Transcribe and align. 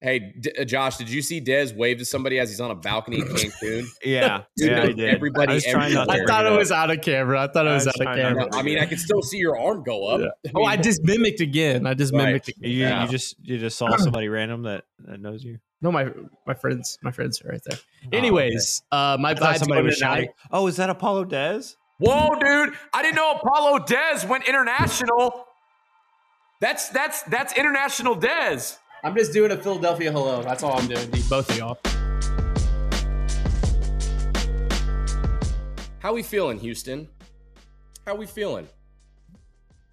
Hey, 0.00 0.32
D- 0.40 0.52
uh, 0.56 0.64
Josh, 0.64 0.96
did 0.96 1.10
you 1.10 1.20
see 1.22 1.40
Dez 1.40 1.74
wave 1.74 1.98
to 1.98 2.04
somebody 2.04 2.38
as 2.38 2.50
he's 2.50 2.60
on 2.60 2.70
a 2.70 2.74
balcony 2.76 3.18
in 3.18 3.26
Cancun? 3.26 3.84
Yeah, 4.04 4.42
Dude, 4.56 4.70
yeah, 4.70 4.82
I 4.82 4.86
did. 4.92 5.00
everybody- 5.14 5.50
I 5.50 5.54
was 5.54 5.64
trying 5.64 5.92
not 5.92 6.04
to 6.06 6.12
I 6.12 6.24
thought 6.24 6.46
it 6.46 6.56
was 6.56 6.70
out 6.70 6.90
of 6.92 7.00
camera. 7.00 7.42
I 7.42 7.48
thought 7.48 7.66
it 7.66 7.70
was 7.70 7.84
was 7.84 7.88
out 7.88 7.94
of 7.96 8.02
trying 8.02 8.18
not 8.34 8.50
camera. 8.50 8.54
I 8.54 8.62
mean, 8.62 8.78
I 8.78 8.86
can 8.86 8.98
still 8.98 9.22
see 9.22 9.38
your 9.38 9.58
arm 9.58 9.82
go 9.82 10.06
up. 10.06 10.20
Yeah. 10.44 10.52
Oh, 10.54 10.62
I 10.64 10.76
just 10.76 11.02
mimicked 11.02 11.40
again. 11.40 11.84
I 11.84 11.94
just 11.94 12.12
Right. 12.14 12.26
mimicked 12.26 12.48
again. 12.48 12.70
You, 12.70 12.76
Yeah. 12.78 13.02
you 13.04 13.10
just 13.10 13.36
you 13.42 13.58
just 13.58 13.76
saw 13.76 13.88
somebody 13.96 14.28
random 14.28 14.62
that, 14.62 14.84
that 15.06 15.20
knows 15.20 15.42
you. 15.42 15.58
No, 15.82 15.90
my 15.90 16.08
my 16.46 16.54
friends, 16.54 16.96
my 17.02 17.10
friends 17.10 17.42
are 17.42 17.48
right 17.48 17.60
there. 17.64 17.78
Oh, 18.04 18.08
Anyways, 18.16 18.82
uh, 18.92 19.16
my 19.18 19.30
I 19.30 19.34
thought 19.34 19.56
somebody 19.58 19.82
was 19.82 19.98
tonight- 19.98 20.10
shouting. 20.14 20.28
Oh, 20.52 20.66
is 20.68 20.76
that 20.76 20.90
Apollo 20.90 21.24
Dez? 21.24 21.74
Whoa, 21.98 22.36
dude! 22.38 22.74
I 22.92 23.02
didn't 23.02 23.16
know 23.16 23.32
Apollo 23.32 23.80
Dez 23.80 24.28
went 24.28 24.48
international. 24.48 25.44
That's 26.60 26.88
that's 26.90 27.22
that's 27.24 27.56
international 27.58 28.16
Dez. 28.16 28.76
I'm 29.04 29.14
just 29.16 29.32
doing 29.32 29.52
a 29.52 29.56
Philadelphia 29.56 30.10
hello. 30.10 30.42
That's 30.42 30.62
all 30.62 30.76
I'm 30.78 30.88
doing. 30.88 31.10
to 31.10 31.28
Both 31.28 31.50
of 31.50 31.56
y'all. 31.56 31.78
How 36.00 36.12
we 36.12 36.22
feeling, 36.22 36.58
Houston? 36.58 37.08
How 38.06 38.14
we 38.16 38.26
feeling? 38.26 38.66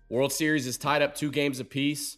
World 0.10 0.32
Series 0.32 0.66
is 0.68 0.78
tied 0.78 1.02
up 1.02 1.16
two 1.16 1.32
games 1.32 1.60
apiece. 1.60 2.18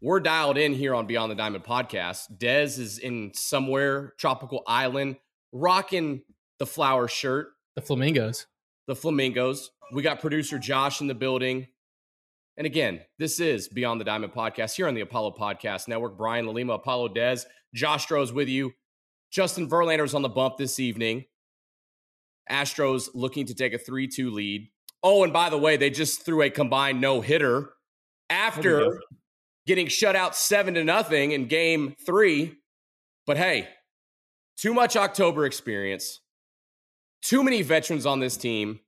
We're 0.00 0.20
dialed 0.20 0.58
in 0.58 0.72
here 0.74 0.94
on 0.94 1.06
Beyond 1.06 1.30
the 1.30 1.36
Diamond 1.36 1.64
podcast. 1.64 2.36
Dez 2.38 2.78
is 2.78 2.98
in 2.98 3.32
somewhere 3.34 4.14
tropical 4.18 4.62
island, 4.66 5.16
rocking 5.52 6.22
the 6.58 6.66
flower 6.66 7.08
shirt, 7.08 7.48
The 7.76 7.82
flamingos. 7.82 8.46
the 8.86 8.96
flamingos. 8.96 9.70
We 9.92 10.02
got 10.02 10.20
producer 10.20 10.58
Josh 10.58 11.00
in 11.00 11.06
the 11.06 11.14
building. 11.14 11.68
And 12.56 12.66
again, 12.66 13.00
this 13.18 13.40
is 13.40 13.68
Beyond 13.68 14.00
the 14.00 14.04
Diamond 14.04 14.34
podcast 14.34 14.74
here 14.74 14.86
on 14.86 14.94
the 14.94 15.00
Apollo 15.00 15.36
Podcast 15.38 15.88
Network. 15.88 16.18
Brian 16.18 16.44
LaLima, 16.46 16.74
Apollo 16.74 17.08
Dez, 17.10 17.46
Josh 17.74 18.06
Stroh's 18.06 18.32
with 18.32 18.48
you. 18.48 18.72
Justin 19.30 19.68
Verlander's 19.68 20.14
on 20.14 20.20
the 20.20 20.28
bump 20.28 20.58
this 20.58 20.78
evening. 20.78 21.24
Astros 22.50 23.08
looking 23.14 23.46
to 23.46 23.54
take 23.54 23.72
a 23.72 23.78
3 23.78 24.06
2 24.06 24.30
lead. 24.30 24.68
Oh, 25.02 25.24
and 25.24 25.32
by 25.32 25.48
the 25.48 25.58
way, 25.58 25.76
they 25.76 25.88
just 25.88 26.24
threw 26.24 26.42
a 26.42 26.50
combined 26.50 27.00
no 27.00 27.22
hitter 27.22 27.70
after 28.28 29.00
getting 29.66 29.88
shut 29.88 30.14
out 30.14 30.36
7 30.36 30.74
to 30.74 30.84
nothing 30.84 31.32
in 31.32 31.46
game 31.46 31.94
three. 32.04 32.58
But 33.26 33.38
hey, 33.38 33.68
too 34.58 34.74
much 34.74 34.96
October 34.96 35.46
experience, 35.46 36.20
too 37.22 37.42
many 37.42 37.62
veterans 37.62 38.04
on 38.04 38.20
this 38.20 38.36
team. 38.36 38.80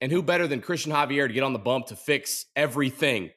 And 0.00 0.10
who 0.10 0.22
better 0.22 0.46
than 0.46 0.60
Cristian 0.60 0.92
Javier 0.92 1.26
to 1.26 1.32
get 1.32 1.42
on 1.42 1.52
the 1.52 1.58
bump 1.58 1.86
to 1.86 1.96
fix 1.96 2.46
everything? 2.56 3.30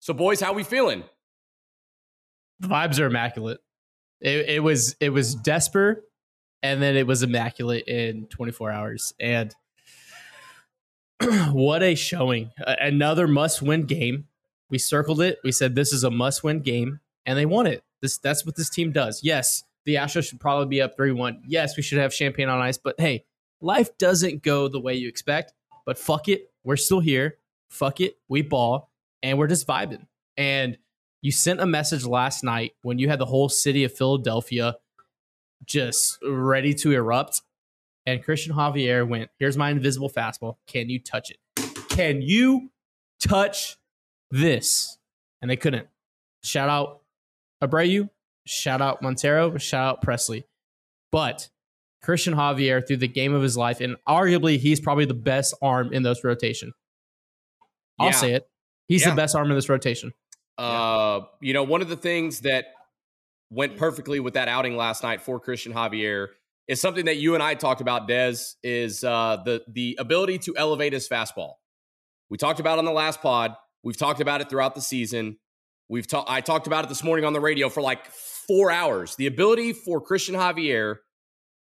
So, 0.00 0.14
boys, 0.14 0.40
how 0.40 0.52
we 0.52 0.62
feeling? 0.62 1.04
The 2.60 2.68
vibes 2.68 3.00
are 3.00 3.06
immaculate. 3.06 3.58
It, 4.20 4.48
it 4.48 4.62
was 4.62 4.96
it 5.00 5.10
was 5.10 5.34
desperate, 5.34 6.02
and 6.62 6.82
then 6.82 6.96
it 6.96 7.06
was 7.06 7.22
immaculate 7.22 7.86
in 7.86 8.26
24 8.26 8.70
hours. 8.70 9.14
And 9.20 9.54
what 11.52 11.82
a 11.82 11.94
showing! 11.94 12.50
Another 12.58 13.28
must-win 13.28 13.84
game. 13.84 14.26
We 14.70 14.78
circled 14.78 15.20
it. 15.20 15.38
We 15.44 15.52
said 15.52 15.74
this 15.74 15.92
is 15.92 16.04
a 16.04 16.10
must-win 16.10 16.60
game, 16.60 17.00
and 17.26 17.38
they 17.38 17.46
won 17.46 17.66
it. 17.66 17.82
This 18.02 18.18
that's 18.18 18.44
what 18.44 18.56
this 18.56 18.70
team 18.70 18.92
does. 18.92 19.20
Yes, 19.22 19.64
the 19.84 19.96
Astros 19.96 20.28
should 20.28 20.40
probably 20.40 20.66
be 20.66 20.82
up 20.82 20.96
three-one. 20.96 21.42
Yes, 21.46 21.76
we 21.76 21.82
should 21.82 21.98
have 21.98 22.12
champagne 22.12 22.48
on 22.48 22.60
ice. 22.60 22.78
But 22.78 22.96
hey, 22.98 23.24
life 23.60 23.96
doesn't 23.98 24.42
go 24.42 24.68
the 24.68 24.80
way 24.80 24.94
you 24.94 25.08
expect. 25.08 25.52
But 25.84 25.98
fuck 25.98 26.28
it, 26.28 26.50
we're 26.64 26.76
still 26.76 27.00
here. 27.00 27.38
Fuck 27.70 28.00
it, 28.00 28.16
we 28.28 28.42
ball, 28.42 28.90
and 29.22 29.38
we're 29.38 29.46
just 29.46 29.66
vibing. 29.66 30.06
And 30.36 30.78
you 31.22 31.32
sent 31.32 31.60
a 31.60 31.66
message 31.66 32.04
last 32.04 32.44
night 32.44 32.72
when 32.82 32.98
you 32.98 33.08
had 33.08 33.18
the 33.18 33.26
whole 33.26 33.48
city 33.48 33.84
of 33.84 33.92
Philadelphia 33.92 34.76
just 35.64 36.18
ready 36.22 36.74
to 36.74 36.92
erupt. 36.92 37.42
And 38.06 38.24
Cristian 38.24 38.52
Javier 38.52 39.06
went, 39.06 39.30
Here's 39.38 39.56
my 39.56 39.70
invisible 39.70 40.08
fastball. 40.08 40.56
Can 40.66 40.88
you 40.88 40.98
touch 40.98 41.30
it? 41.30 41.38
Can 41.88 42.22
you 42.22 42.70
touch 43.20 43.76
this? 44.30 44.98
And 45.42 45.50
they 45.50 45.56
couldn't. 45.56 45.88
Shout 46.42 46.68
out 46.68 47.00
Abreu, 47.62 48.08
shout 48.46 48.80
out 48.80 49.02
Montero, 49.02 49.56
shout 49.58 49.84
out 49.84 50.02
Pressly. 50.02 50.44
But 51.10 51.48
Cristian 52.04 52.34
Javier 52.34 52.86
through 52.86 52.98
the 52.98 53.08
game 53.08 53.34
of 53.34 53.42
his 53.42 53.56
life, 53.56 53.80
and 53.80 53.96
arguably 54.08 54.58
he's 54.58 54.80
probably 54.80 55.04
the 55.04 55.14
best 55.14 55.54
arm 55.62 55.92
in 55.92 56.02
this 56.02 56.22
rotation. 56.24 56.72
I'll 57.98 58.06
Yeah. 58.08 58.12
say 58.12 58.32
it. 58.34 58.48
He's 58.86 59.02
Yeah. 59.02 59.10
the 59.10 59.16
best 59.16 59.34
arm 59.34 59.50
in 59.50 59.56
this 59.56 59.68
rotation. 59.68 60.12
Uh, 60.56 61.20
you 61.40 61.52
know, 61.52 61.62
one 61.62 61.82
of 61.82 61.88
the 61.88 61.96
things 61.96 62.40
that 62.40 62.66
went 63.50 63.76
perfectly 63.76 64.20
with 64.20 64.34
that 64.34 64.48
outing 64.48 64.76
last 64.76 65.02
night 65.02 65.20
for 65.22 65.40
Cristian 65.40 65.72
Javier 65.72 66.28
is 66.66 66.80
something 66.80 67.06
that 67.06 67.16
you 67.16 67.34
and 67.34 67.42
I 67.42 67.54
talked 67.54 67.80
about, 67.80 68.08
Dez, 68.08 68.54
is 68.62 69.02
uh, 69.04 69.38
the 69.44 69.64
the 69.68 69.96
ability 69.98 70.38
to 70.40 70.54
elevate 70.56 70.92
his 70.92 71.08
fastball. 71.08 71.54
We 72.30 72.36
talked 72.38 72.60
about 72.60 72.74
it 72.76 72.80
on 72.80 72.84
the 72.84 72.92
last 72.92 73.20
pod. 73.22 73.54
We've 73.82 73.96
talked 73.96 74.20
about 74.20 74.40
it 74.40 74.50
throughout 74.50 74.74
the 74.74 74.80
season. 74.82 75.38
We've 75.88 76.06
talked. 76.06 76.28
I 76.30 76.40
talked 76.42 76.66
about 76.66 76.84
it 76.84 76.88
this 76.88 77.02
morning 77.02 77.24
on 77.24 77.32
the 77.32 77.40
radio 77.40 77.68
for 77.70 77.80
like 77.80 78.06
four 78.10 78.70
hours. 78.70 79.16
The 79.16 79.26
ability 79.26 79.72
for 79.72 80.02
Cristian 80.04 80.34
Javier 80.34 80.96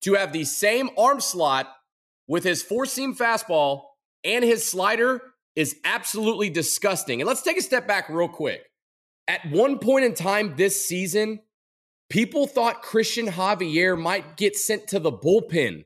to 0.02 0.14
have 0.14 0.34
the 0.34 0.44
same 0.44 0.90
arm 0.98 1.20
slot 1.20 1.68
with 2.28 2.44
his 2.44 2.62
four 2.62 2.86
seam 2.86 3.16
fastball 3.16 3.84
and 4.24 4.44
his 4.44 4.66
slider 4.66 5.22
is 5.56 5.78
absolutely 5.84 6.50
disgusting. 6.50 7.22
And 7.22 7.28
let's 7.28 7.42
take 7.42 7.58
a 7.58 7.62
step 7.62 7.88
back 7.88 8.10
real 8.10 8.28
quick. 8.28 8.62
At 9.28 9.50
one 9.50 9.80
point 9.80 10.06
in 10.06 10.14
time 10.14 10.56
this 10.56 10.86
season, 10.86 11.40
people 12.10 12.48
thought 12.48 12.84
Cristian 12.84 13.30
Javier 13.30 14.00
might 14.00 14.38
get 14.38 14.56
sent 14.56 14.88
to 14.90 15.00
the 15.00 15.12
bullpen. 15.12 15.86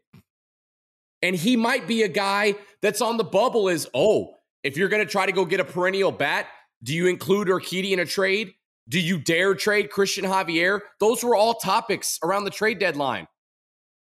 And 1.21 1.35
he 1.35 1.55
might 1.55 1.88
be 1.88 2.03
a 2.03 2.07
guy 2.07 2.55
that's 2.81 3.01
on 3.01 3.17
the 3.17 3.23
bubble 3.23 3.69
is, 3.69 3.88
oh, 3.94 4.33
if 4.63 4.77
you're 4.77 4.89
going 4.89 5.05
to 5.05 5.11
try 5.11 5.25
to 5.25 5.31
go 5.31 5.45
get 5.45 5.59
a 5.59 5.66
perennial 5.66 6.11
bat, 6.11 6.47
do 6.83 6.94
you 6.94 7.07
include 7.07 7.47
Urquidy 7.47 7.91
in 7.91 8.00
a 8.00 8.05
trade? 8.05 8.53
Do 8.89 9.00
you 9.00 9.19
dare 9.19 9.53
trade 9.53 9.89
Cristian 9.89 10.23
Javier? 10.23 10.81
Those 11.00 11.23
were 11.23 11.35
all 11.35 11.53
topics 11.53 12.19
around 12.23 12.44
the 12.44 12.51
trade 12.51 12.79
deadline. 12.79 13.27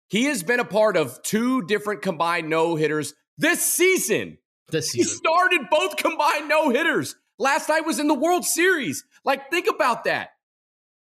He 0.10 0.26
has 0.26 0.44
been 0.44 0.60
a 0.60 0.66
part 0.66 0.98
of 0.98 1.22
two 1.24 1.64
different 1.64 2.02
combined 2.02 2.50
no 2.50 2.76
hitters 2.76 3.14
this 3.38 3.62
season. 3.62 4.38
This 4.70 4.92
He 4.92 5.04
started 5.04 5.70
both 5.70 5.98
combined 5.98 6.50
no 6.50 6.70
hitters. 6.70 7.16
Last 7.38 7.70
night 7.70 7.86
was 7.86 8.00
in 8.00 8.08
the 8.08 8.14
World 8.14 8.46
Series. 8.46 9.04
Like, 9.24 9.50
think 9.52 9.68
about 9.68 10.06
that. 10.06 10.30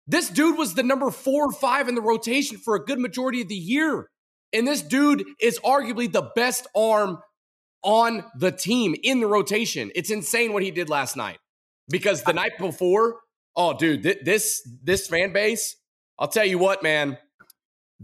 This 0.07 0.29
dude 0.29 0.59
was 0.59 0.75
the 0.75 0.83
number 0.83 1.11
four 1.11 1.47
or 1.47 1.53
five 1.53 1.89
in 1.89 1.95
the 1.95 2.03
rotation 2.03 2.59
for 2.59 2.75
a 2.75 2.85
good 2.85 2.99
majority 2.99 3.41
of 3.41 3.49
the 3.49 3.55
year. 3.55 4.11
And 4.53 4.67
this 4.67 4.83
dude 4.83 5.25
is 5.41 5.59
arguably 5.61 6.11
the 6.11 6.31
best 6.35 6.67
arm 6.77 7.19
on 7.83 8.25
the 8.39 8.53
team 8.53 8.95
in 9.03 9.21
the 9.21 9.27
rotation. 9.27 9.91
It's 9.95 10.11
insane 10.11 10.53
what 10.53 10.63
he 10.63 10.71
did 10.71 10.89
last 10.89 11.17
night. 11.17 11.39
Because 11.89 12.23
the 12.23 12.33
night 12.33 12.53
before, 12.59 13.21
oh, 13.57 13.77
dude, 13.77 14.03
th- 14.03 14.21
this 14.25 14.67
this 14.83 15.07
fan 15.07 15.33
base, 15.33 15.77
I'll 16.19 16.29
tell 16.29 16.45
you 16.45 16.59
what, 16.59 16.83
man, 16.83 17.19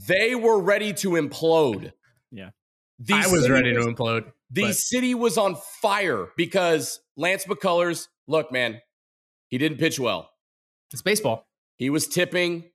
they 0.08 0.34
were 0.34 0.60
ready 0.60 0.92
to 0.94 1.10
implode. 1.10 1.92
Yeah. 2.30 2.50
The 2.98 3.14
I 3.14 3.26
was 3.28 3.42
city 3.42 3.52
ready 3.52 3.72
to 3.74 3.80
implode. 3.80 4.32
the 4.50 4.62
But- 4.64 4.76
city 4.76 5.14
was 5.14 5.38
on 5.38 5.56
fire 5.80 6.28
because 6.36 7.00
Lance 7.16 7.44
McCullers, 7.46 8.08
look, 8.26 8.52
man, 8.52 8.80
he 9.48 9.58
didn't 9.58 9.78
pitch 9.78 9.98
well. 9.98 10.30
It's 10.92 11.02
baseball. 11.02 11.46
He 11.76 11.88
was 11.90 12.06
tipping, 12.08 12.70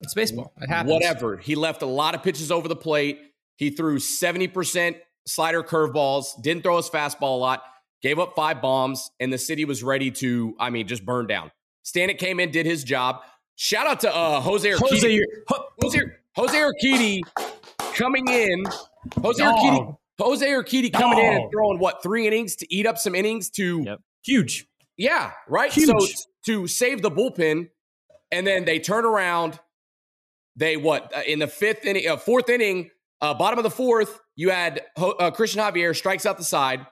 It's 0.00 0.14
baseball. 0.14 0.52
It 0.60 0.68
happens. 0.68 0.92
whatever. 0.92 1.36
He 1.36 1.54
left 1.54 1.82
a 1.82 1.86
lot 1.86 2.14
of 2.14 2.22
pitches 2.22 2.50
over 2.50 2.66
the 2.68 2.76
plate. 2.76 3.20
He 3.56 3.70
threw 3.70 3.98
70% 3.98 4.96
slider 5.26 5.62
curveballs, 5.62 6.26
didn't 6.42 6.62
throw 6.62 6.76
his 6.78 6.88
fastball 6.88 7.34
a 7.34 7.38
lot, 7.38 7.62
gave 8.02 8.18
up 8.18 8.34
five 8.34 8.60
bombs, 8.62 9.10
and 9.20 9.32
the 9.32 9.38
city 9.38 9.64
was 9.66 9.82
ready 9.82 10.10
to, 10.12 10.54
I 10.58 10.70
mean, 10.70 10.88
just 10.88 11.04
burn 11.04 11.26
down. 11.26 11.52
Stanek 11.84 12.18
came 12.18 12.40
in, 12.40 12.50
did 12.50 12.64
his 12.66 12.82
job. 12.82 13.20
Shout 13.56 13.86
out 13.86 14.00
to 14.00 14.14
uh, 14.14 14.40
Jose 14.40 14.68
Urquidy. 14.68 14.78
Jose, 14.88 15.12
you're- 15.12 15.26
Jose, 15.82 16.00
Jose 16.36 16.56
Urquidy 16.56 17.20
coming 17.94 18.26
in. 18.28 18.64
Jose 19.22 19.42
Dog. 19.42 19.56
Urquidy, 19.56 19.96
Jose 20.20 20.46
Urquidy 20.46 20.92
coming 20.92 21.18
in 21.18 21.32
and 21.34 21.50
throwing 21.52 21.78
what 21.78 22.02
three 22.02 22.26
innings 22.26 22.56
to 22.56 22.74
eat 22.74 22.86
up 22.86 22.98
some 22.98 23.14
innings 23.14 23.50
to 23.50 23.82
Yep. 23.86 23.98
huge. 24.24 24.66
yeah 24.96 25.32
right 25.48 25.72
Huge. 25.72 25.86
so 25.88 26.06
to 26.46 26.66
save 26.66 27.00
the 27.02 27.10
bullpen 27.10 27.68
and 28.30 28.46
then 28.46 28.64
they 28.66 28.78
turn 28.78 29.04
around 29.06 29.58
they 30.56 30.76
what 30.76 31.14
uh, 31.16 31.22
in 31.26 31.38
the 31.38 31.46
fifth 31.46 31.84
inning 31.86 32.06
uh, 32.08 32.16
fourth 32.18 32.48
inning 32.50 32.90
uh, 33.22 33.32
bottom 33.34 33.58
of 33.58 33.62
the 33.62 33.70
fourth 33.70 34.20
you 34.36 34.50
had 34.50 34.82
uh, 34.98 35.30
Cristian 35.30 35.56
Javier 35.56 35.96
strikes 35.96 36.26
out 36.26 36.36
the 36.36 36.44
side 36.44 36.86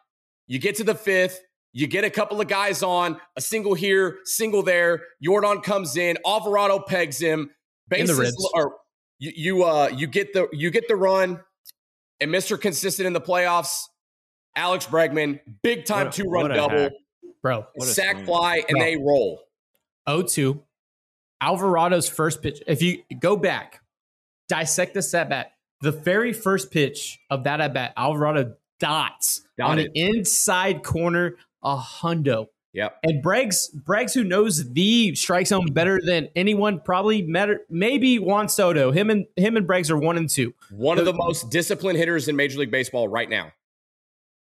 you 0.47 0.59
get 0.59 0.77
to 0.77 0.85
the 0.85 0.95
fifth 0.95 1.39
you 1.75 1.87
get 1.87 2.05
a 2.05 2.11
couple 2.11 2.41
of 2.41 2.49
guys 2.49 2.83
on 2.83 3.21
a 3.37 3.41
single 3.43 3.75
here 3.75 4.19
single 4.25 4.63
there 4.63 5.03
Jordan 5.23 5.61
comes 5.61 5.97
in 5.99 6.17
Alvarado 6.27 6.79
pegs 6.81 7.19
him 7.19 7.41
In 7.91 8.07
the 8.07 8.13
bases 8.15 8.19
ribs. 8.19 8.51
or 8.55 8.77
you 9.19 9.33
you 9.35 9.65
uh 9.65 9.89
you 9.89 10.07
get 10.07 10.33
the 10.33 10.49
you 10.53 10.71
get 10.71 10.89
the 10.89 10.97
run 10.97 11.41
and 12.21 12.31
Mr. 12.31 12.61
Consistent 12.61 13.07
in 13.07 13.13
the 13.13 13.21
playoffs 13.21 13.85
Alex 14.57 14.87
Bregman 14.87 15.41
big 15.63 15.85
time 15.85 16.11
two 16.11 16.25
run 16.25 16.51
double 16.51 16.79
hack. 16.79 16.93
Bro, 17.43 17.67
sack 17.81 18.25
fly 18.25 18.57
and 18.69 18.79
Bro. 18.79 18.81
they 18.81 18.97
roll 18.97 19.41
0-2. 20.09 20.61
Alvarado's 21.41 22.09
first 22.09 22.43
pitch, 22.43 22.61
if 22.67 22.83
you 22.83 23.03
go 23.21 23.37
back, 23.37 23.81
dissect 24.49 24.95
this 24.95 25.15
at 25.15 25.29
bat, 25.29 25.53
the 25.83 25.93
very 25.93 26.33
first 26.33 26.73
pitch 26.73 27.21
of 27.31 27.45
that 27.45 27.61
at 27.61 27.73
bat, 27.75 27.93
Alvarado 27.97 28.55
dots 28.81 29.43
on 29.61 29.77
Dotted. 29.77 29.93
the 29.93 30.01
inside 30.01 30.83
corner, 30.83 31.37
a 31.63 31.77
hundo. 31.77 32.47
Yep. 32.79 32.99
And 33.03 33.21
Breggs, 33.21 33.67
Breggs, 33.71 34.15
who 34.15 34.23
knows 34.23 34.73
the 34.73 35.13
strike 35.17 35.49
zone 35.49 35.67
better 35.73 36.01
than 36.01 36.29
anyone, 36.37 36.79
probably 36.79 37.23
maybe 37.69 38.21
Juan 38.21 38.49
Soto. 38.49 38.93
Him 38.93 39.11
and 39.11 39.27
him 39.35 39.57
and 39.57 39.67
Breggs 39.67 39.91
are 39.91 39.97
one 39.97 40.17
and 40.17 40.31
two. 40.31 40.55
One 40.71 40.97
of 40.97 41.05
the 41.05 41.13
most 41.13 41.51
disciplined 41.51 41.99
hitters 41.99 42.29
in 42.29 42.37
Major 42.37 42.61
League 42.61 42.71
Baseball 42.71 43.09
right 43.09 43.29
now. 43.29 43.51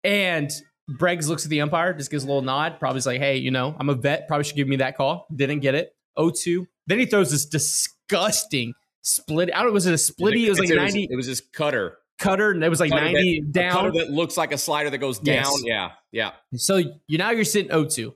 And 0.04 0.52
Breggs 0.90 1.30
looks 1.30 1.46
at 1.46 1.52
the 1.52 1.62
umpire, 1.62 1.94
just 1.94 2.10
gives 2.10 2.24
a 2.24 2.28
little 2.28 2.42
nod. 2.42 2.80
Probably 2.80 2.98
is 2.98 3.06
like, 3.06 3.20
hey, 3.20 3.38
you 3.38 3.52
know, 3.52 3.76
I'm 3.78 3.90
a 3.90 3.94
vet. 3.94 4.28
Probably 4.28 4.44
should 4.44 4.56
give 4.56 4.68
me 4.68 4.78
that 4.78 4.98
call. 4.98 5.28
Didn't 5.36 5.60
get 5.60 5.76
it. 5.76 5.96
0-2. 6.18 6.66
Then 6.88 6.98
he 6.98 7.06
throws 7.06 7.30
this 7.30 7.46
disgusting 7.46 8.74
split. 9.04 9.52
I 9.54 9.60
don't 9.60 9.68
know, 9.68 9.74
was 9.74 9.86
it 9.86 9.92
a 9.92 9.98
splitty? 9.98 10.48
It 10.48 10.50
was 10.50 10.58
like 10.58 10.72
It 10.72 10.78
90 10.78 11.10
It 11.12 11.16
was 11.16 11.28
his 11.28 11.42
cutter. 11.42 12.00
Cutter, 12.18 12.52
and 12.52 12.64
it 12.64 12.70
was 12.70 12.80
like 12.80 12.92
Cutter 12.92 13.06
90 13.06 13.42
that, 13.42 13.52
down. 13.52 13.94
that 13.94 14.10
looks 14.10 14.38
like 14.38 14.52
a 14.52 14.58
slider 14.58 14.90
that 14.90 14.98
goes 14.98 15.20
down. 15.20 15.36
Yes. 15.36 15.64
Yeah. 15.64 15.92
Yeah. 16.12 16.32
So 16.56 16.82
you 17.08 17.18
now 17.18 17.32
you're 17.32 17.44
sitting 17.46 17.72
0-2. 17.72 18.14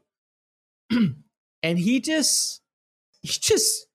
and 1.63 1.80
he 1.80 2.00
just 2.00 2.62
he 3.22 3.28
just 3.28 3.88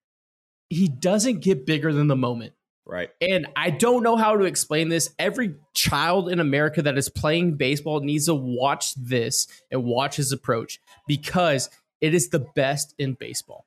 he 0.68 0.88
doesn't 0.88 1.40
get 1.40 1.66
bigger 1.66 1.92
than 1.92 2.08
the 2.08 2.16
moment. 2.16 2.52
Right. 2.86 3.10
And 3.20 3.46
I 3.56 3.70
don't 3.70 4.02
know 4.02 4.16
how 4.16 4.36
to 4.36 4.44
explain 4.44 4.90
this. 4.90 5.10
Every 5.18 5.54
child 5.72 6.30
in 6.30 6.38
America 6.38 6.82
that 6.82 6.98
is 6.98 7.08
playing 7.08 7.56
baseball 7.56 8.00
needs 8.00 8.26
to 8.26 8.34
watch 8.34 8.94
this 8.94 9.46
and 9.70 9.84
watch 9.84 10.16
his 10.16 10.32
approach 10.32 10.80
because 11.06 11.70
it 12.02 12.12
is 12.12 12.28
the 12.28 12.40
best 12.54 12.94
in 12.98 13.14
baseball. 13.14 13.66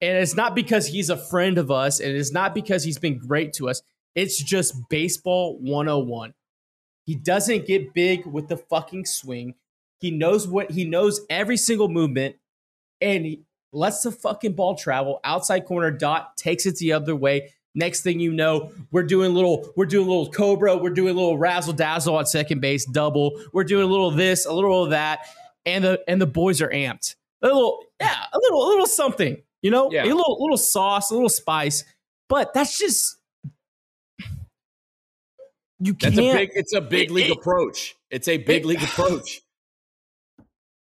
And 0.00 0.18
it's 0.18 0.34
not 0.34 0.54
because 0.56 0.88
he's 0.88 1.10
a 1.10 1.16
friend 1.16 1.58
of 1.58 1.70
us 1.70 2.00
and 2.00 2.16
it's 2.16 2.32
not 2.32 2.54
because 2.54 2.82
he's 2.82 2.98
been 2.98 3.18
great 3.18 3.52
to 3.54 3.68
us. 3.68 3.82
It's 4.16 4.42
just 4.42 4.74
baseball 4.88 5.58
101. 5.58 6.34
He 7.04 7.14
doesn't 7.14 7.66
get 7.66 7.94
big 7.94 8.26
with 8.26 8.48
the 8.48 8.56
fucking 8.56 9.04
swing. 9.04 9.54
He 10.00 10.10
knows 10.10 10.48
what 10.48 10.72
he 10.72 10.84
knows 10.84 11.20
every 11.30 11.56
single 11.56 11.88
movement. 11.88 12.36
And 13.00 13.24
he 13.24 13.42
lets 13.72 14.02
the 14.02 14.10
fucking 14.10 14.54
ball 14.54 14.74
travel 14.74 15.20
outside 15.22 15.66
corner 15.66 15.90
dot 15.90 16.36
takes 16.36 16.66
it 16.66 16.76
the 16.76 16.92
other 16.92 17.14
way. 17.14 17.52
Next 17.74 18.00
thing 18.00 18.18
you 18.18 18.32
know 18.32 18.72
we're 18.90 19.02
doing 19.02 19.34
little 19.34 19.70
we're 19.76 19.84
doing 19.84 20.06
a 20.06 20.10
little 20.10 20.32
cobra 20.32 20.78
we're 20.78 20.88
doing 20.88 21.10
a 21.10 21.18
little 21.18 21.36
razzle 21.36 21.74
dazzle 21.74 22.16
on 22.16 22.24
second 22.24 22.60
base 22.60 22.86
double. 22.86 23.38
We're 23.52 23.64
doing 23.64 23.84
a 23.84 23.86
little 23.86 24.10
this 24.10 24.46
a 24.46 24.52
little 24.52 24.84
of 24.84 24.90
that. 24.90 25.26
And 25.66 25.84
the 25.84 26.02
and 26.08 26.20
the 26.20 26.26
boys 26.26 26.62
are 26.62 26.70
amped. 26.70 27.16
A 27.42 27.46
little 27.46 27.84
yeah 28.00 28.24
a 28.32 28.38
little 28.38 28.66
a 28.66 28.68
little 28.68 28.86
something 28.86 29.42
you 29.62 29.70
know? 29.70 29.90
Yeah. 29.90 30.04
a 30.04 30.14
little 30.14 30.38
little 30.40 30.56
sauce 30.56 31.10
a 31.10 31.14
little 31.14 31.28
spice. 31.28 31.84
But 32.28 32.54
that's 32.54 32.78
just 32.78 33.15
you 35.80 35.94
can't 35.94 36.14
a 36.18 36.32
big 36.32 36.50
it's 36.54 36.74
a 36.74 36.80
big 36.80 37.10
it- 37.10 37.14
league 37.14 37.30
it- 37.30 37.36
approach. 37.36 37.94
It's 38.10 38.28
a 38.28 38.38
big 38.38 38.62
it- 38.62 38.66
league 38.66 38.82
approach. 38.82 39.40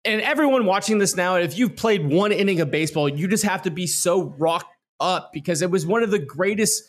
and 0.04 0.22
everyone 0.22 0.66
watching 0.66 1.00
this 1.00 1.16
now, 1.16 1.36
if 1.38 1.58
you've 1.58 1.76
played 1.76 2.06
one 2.08 2.32
inning 2.32 2.62
of 2.62 2.70
baseball, 2.72 3.10
you 3.10 3.28
just 3.28 3.44
have 3.44 3.64
to 3.64 3.72
be 3.72 3.88
so 3.88 4.24
rocked 4.38 4.74
up 5.00 5.32
because 5.34 5.62
it 5.62 5.72
was 5.72 5.86
one 5.86 6.04
of 6.04 6.12
the 6.12 6.20
greatest 6.20 6.84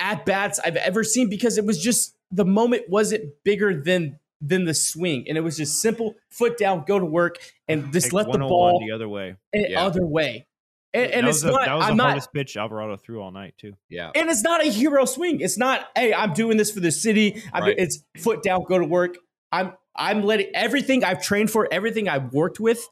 at 0.00 0.24
bats 0.26 0.58
I've 0.64 0.76
ever 0.76 1.04
seen 1.04 1.28
because 1.28 1.58
it 1.58 1.64
was 1.64 1.80
just 1.82 2.16
the 2.30 2.44
moment 2.44 2.88
wasn't 2.88 3.24
bigger 3.44 3.80
than 3.80 4.18
than 4.40 4.64
the 4.64 4.74
swing 4.74 5.24
and 5.28 5.38
it 5.38 5.40
was 5.40 5.56
just 5.56 5.80
simple 5.80 6.16
foot 6.28 6.58
down 6.58 6.84
go 6.86 6.98
to 6.98 7.04
work 7.06 7.38
and 7.68 7.90
just 7.92 8.06
Take 8.06 8.12
let 8.12 8.22
the 8.24 8.30
101 8.30 8.48
ball 8.50 8.80
the 8.86 8.92
other 8.92 9.08
way. 9.08 9.36
the 9.54 9.66
Yeah. 9.70 9.86
other 9.86 10.04
way 10.04 10.46
and, 10.94 11.10
and 11.10 11.26
it's 11.26 11.36
was, 11.36 11.42
the, 11.42 11.50
not 11.50 11.66
that 11.66 11.74
was 11.74 11.84
i'm 11.84 11.90
the 11.90 11.94
not 11.96 12.06
hardest 12.06 12.32
pitch 12.32 12.56
Alvarado 12.56 12.96
threw 12.96 13.20
all 13.20 13.32
night 13.32 13.54
too. 13.58 13.74
Yeah. 13.88 14.12
and 14.14 14.30
it's 14.30 14.42
not 14.42 14.64
a 14.64 14.70
hero 14.70 15.04
swing. 15.04 15.40
It's 15.40 15.58
not, 15.58 15.88
hey, 15.96 16.14
I'm 16.14 16.32
doing 16.32 16.56
this 16.56 16.70
for 16.70 16.80
the 16.80 16.92
city. 16.92 17.42
Right. 17.52 17.74
It's 17.76 18.04
foot 18.18 18.42
down, 18.42 18.64
go 18.68 18.78
to 18.78 18.84
work. 18.84 19.16
I'm 19.52 19.74
I'm 19.96 20.22
letting 20.22 20.50
everything 20.54 21.04
I've 21.04 21.22
trained 21.22 21.50
for, 21.50 21.68
everything 21.70 22.08
I've 22.08 22.32
worked 22.32 22.58
with, 22.58 22.88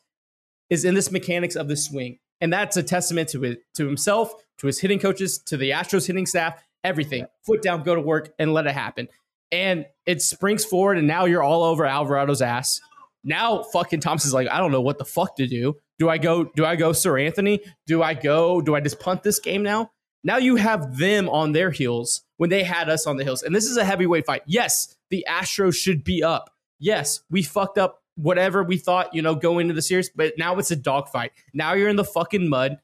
is 0.70 0.84
in 0.84 0.94
this 0.94 1.10
mechanics 1.10 1.56
of 1.56 1.68
the 1.68 1.76
swing, 1.76 2.18
and 2.40 2.52
that's 2.52 2.76
a 2.76 2.82
testament 2.82 3.28
to 3.30 3.44
it, 3.44 3.62
to 3.74 3.86
himself, 3.86 4.32
to 4.58 4.66
his 4.68 4.78
hitting 4.78 5.00
coaches, 5.00 5.38
to 5.46 5.56
the 5.56 5.70
Astros 5.70 6.06
hitting 6.06 6.26
staff, 6.26 6.62
everything. 6.84 7.26
Foot 7.44 7.62
down, 7.62 7.82
go 7.82 7.94
to 7.94 8.00
work, 8.00 8.32
and 8.38 8.54
let 8.54 8.66
it 8.66 8.72
happen. 8.72 9.08
And 9.50 9.86
it 10.06 10.22
springs 10.22 10.64
forward, 10.64 10.98
and 10.98 11.06
now 11.06 11.24
you're 11.24 11.42
all 11.42 11.64
over 11.64 11.84
Alvarado's 11.84 12.40
ass. 12.40 12.80
Now 13.24 13.62
fucking 13.64 14.00
Thomson's 14.00 14.34
like, 14.34 14.48
I 14.48 14.58
don't 14.58 14.72
know 14.72 14.80
what 14.80 14.98
the 14.98 15.04
fuck 15.04 15.36
to 15.36 15.46
do. 15.46 15.76
Do 16.02 16.08
I 16.08 16.18
go? 16.18 16.42
Do 16.42 16.64
I 16.64 16.74
go 16.74 16.90
Seranthony? 16.90 17.60
Do 17.86 18.02
I 18.02 18.14
go? 18.14 18.60
Do 18.60 18.74
I 18.74 18.80
just 18.80 18.98
punt 18.98 19.22
this 19.22 19.38
game 19.38 19.62
now? 19.62 19.92
Now 20.24 20.38
you 20.38 20.56
have 20.56 20.98
them 20.98 21.28
on 21.28 21.52
their 21.52 21.70
heels 21.70 22.22
when 22.38 22.50
they 22.50 22.64
had 22.64 22.88
us 22.88 23.06
on 23.06 23.18
the 23.18 23.22
heels. 23.22 23.44
And 23.44 23.54
this 23.54 23.66
is 23.66 23.76
a 23.76 23.84
heavyweight 23.84 24.26
fight. 24.26 24.42
Yes, 24.44 24.96
the 25.10 25.24
Astros 25.28 25.76
should 25.76 26.02
be 26.02 26.20
up. 26.20 26.50
Yes, 26.80 27.20
we 27.30 27.44
fucked 27.44 27.78
up 27.78 28.02
whatever 28.16 28.64
we 28.64 28.78
thought, 28.78 29.14
you 29.14 29.22
know, 29.22 29.36
going 29.36 29.66
into 29.66 29.74
the 29.74 29.80
series, 29.82 30.10
but 30.10 30.32
now 30.36 30.58
it's 30.58 30.72
a 30.72 30.76
dogfight. 30.76 31.30
Now 31.54 31.74
you're 31.74 31.88
in 31.88 31.94
the 31.94 32.04
fucking 32.04 32.48
mud. 32.48 32.78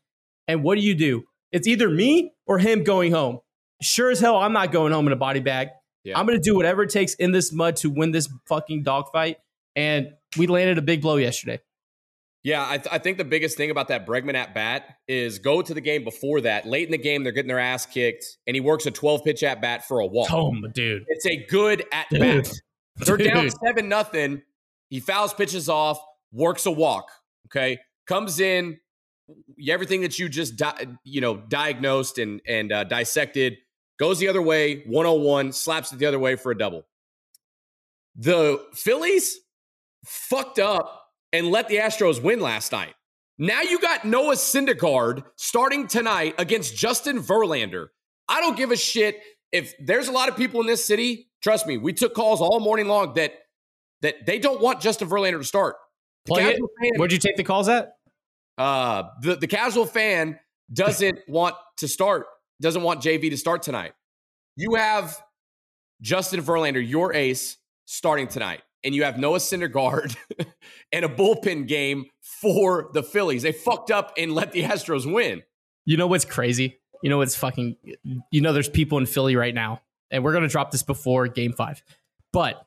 And 0.46 0.62
what 0.62 0.76
do 0.76 0.80
you 0.80 0.94
do? 0.94 1.24
It's 1.50 1.66
either 1.66 1.90
me 1.90 2.34
or 2.46 2.60
him 2.60 2.84
going 2.84 3.10
home. 3.10 3.40
Sure 3.82 4.12
as 4.12 4.20
hell, 4.20 4.36
I'm 4.36 4.52
not 4.52 4.70
going 4.70 4.92
home 4.92 5.08
in 5.08 5.12
a 5.12 5.16
body 5.16 5.40
bag. 5.40 5.70
Yeah. 6.04 6.16
I'm 6.16 6.24
going 6.24 6.38
to 6.38 6.50
do 6.50 6.54
whatever 6.54 6.84
it 6.84 6.90
takes 6.90 7.14
in 7.14 7.32
this 7.32 7.52
mud 7.52 7.74
to 7.78 7.90
win 7.90 8.12
this 8.12 8.28
fucking 8.46 8.84
dogfight. 8.84 9.38
And 9.74 10.12
we 10.36 10.46
landed 10.46 10.78
a 10.78 10.82
big 10.82 11.02
blow 11.02 11.16
yesterday. 11.16 11.58
Yeah, 12.44 12.64
I, 12.66 12.78
th- 12.78 12.88
I 12.90 12.98
think 12.98 13.18
the 13.18 13.24
biggest 13.24 13.56
thing 13.56 13.70
about 13.70 13.88
that 13.88 14.06
Bregman 14.06 14.34
at 14.34 14.54
bat 14.54 14.96
is 15.08 15.38
go 15.38 15.60
to 15.60 15.74
the 15.74 15.80
game 15.80 16.04
before 16.04 16.40
that. 16.42 16.66
Late 16.66 16.86
in 16.86 16.92
the 16.92 16.98
game, 16.98 17.24
they're 17.24 17.32
getting 17.32 17.48
their 17.48 17.58
ass 17.58 17.84
kicked, 17.84 18.24
and 18.46 18.54
he 18.54 18.60
works 18.60 18.86
a 18.86 18.90
12 18.90 19.24
pitch 19.24 19.42
at 19.42 19.60
bat 19.60 19.86
for 19.86 19.98
a 20.00 20.06
walk. 20.06 20.28
Home, 20.28 20.64
dude. 20.72 21.04
It's 21.08 21.26
a 21.26 21.44
good 21.46 21.84
at 21.92 22.06
bat. 22.10 22.48
They're 22.96 23.16
down 23.16 23.50
seven 23.64 23.88
nothing. 23.88 24.42
He 24.88 25.00
fouls 25.00 25.34
pitches 25.34 25.68
off, 25.68 26.00
works 26.32 26.66
a 26.66 26.70
walk. 26.70 27.10
Okay, 27.46 27.78
comes 28.06 28.40
in, 28.40 28.78
everything 29.68 30.02
that 30.02 30.18
you 30.18 30.28
just 30.28 30.56
di- 30.56 30.86
you 31.04 31.20
know 31.20 31.36
diagnosed 31.36 32.18
and 32.18 32.40
and 32.46 32.72
uh, 32.72 32.84
dissected 32.84 33.58
goes 33.98 34.18
the 34.18 34.28
other 34.28 34.42
way. 34.42 34.82
One 34.86 35.06
hundred 35.06 35.22
one 35.22 35.52
slaps 35.52 35.92
it 35.92 35.98
the 35.98 36.06
other 36.06 36.18
way 36.18 36.36
for 36.36 36.52
a 36.52 36.58
double. 36.58 36.86
The 38.16 38.64
Phillies 38.74 39.38
fucked 40.04 40.58
up 40.58 41.07
and 41.32 41.48
let 41.48 41.68
the 41.68 41.76
Astros 41.76 42.22
win 42.22 42.40
last 42.40 42.72
night. 42.72 42.94
Now 43.38 43.62
you 43.62 43.78
got 43.78 44.04
Noah 44.04 44.34
Syndergaard 44.34 45.24
starting 45.36 45.86
tonight 45.86 46.34
against 46.38 46.76
Justin 46.76 47.20
Verlander. 47.22 47.88
I 48.28 48.40
don't 48.40 48.56
give 48.56 48.70
a 48.72 48.76
shit 48.76 49.20
if 49.52 49.74
there's 49.78 50.08
a 50.08 50.12
lot 50.12 50.28
of 50.28 50.36
people 50.36 50.60
in 50.60 50.66
this 50.66 50.84
city. 50.84 51.28
Trust 51.42 51.66
me, 51.66 51.78
we 51.78 51.92
took 51.92 52.14
calls 52.14 52.40
all 52.40 52.58
morning 52.60 52.88
long 52.88 53.14
that 53.14 53.32
that 54.02 54.26
they 54.26 54.38
don't 54.38 54.60
want 54.60 54.80
Justin 54.80 55.08
Verlander 55.08 55.38
to 55.38 55.44
start. 55.44 55.76
Play 56.26 56.44
it. 56.44 56.56
fan- 56.56 56.90
Where'd 56.96 57.12
you 57.12 57.18
take 57.18 57.36
the 57.36 57.44
calls 57.44 57.68
at? 57.68 57.92
uh, 58.58 59.04
the, 59.22 59.36
the 59.36 59.46
casual 59.46 59.86
fan 59.86 60.38
doesn't 60.72 61.18
want 61.28 61.54
to 61.78 61.86
start, 61.88 62.26
doesn't 62.60 62.82
want 62.82 63.00
JV 63.02 63.30
to 63.30 63.36
start 63.36 63.62
tonight. 63.62 63.92
You 64.56 64.74
have 64.74 65.20
Justin 66.02 66.42
Verlander, 66.42 66.86
your 66.86 67.14
ace, 67.14 67.56
starting 67.84 68.26
tonight, 68.26 68.62
and 68.84 68.94
you 68.94 69.04
have 69.04 69.18
Noah 69.18 69.38
Syndergaard 69.38 70.16
and 70.92 71.04
a 71.04 71.08
bullpen 71.08 71.66
game 71.66 72.06
for 72.20 72.90
the 72.92 73.02
Phillies. 73.02 73.42
They 73.42 73.52
fucked 73.52 73.90
up 73.90 74.12
and 74.16 74.32
let 74.32 74.52
the 74.52 74.62
Astros 74.62 75.10
win. 75.10 75.42
You 75.84 75.96
know 75.96 76.06
what's 76.06 76.24
crazy? 76.24 76.78
You 77.02 77.10
know 77.10 77.18
what's 77.18 77.36
fucking. 77.36 77.76
You 78.30 78.40
know, 78.40 78.52
there's 78.52 78.68
people 78.68 78.98
in 78.98 79.06
Philly 79.06 79.36
right 79.36 79.54
now, 79.54 79.82
and 80.10 80.24
we're 80.24 80.32
gonna 80.32 80.48
drop 80.48 80.70
this 80.70 80.82
before 80.82 81.28
Game 81.28 81.52
Five, 81.52 81.82
but 82.32 82.66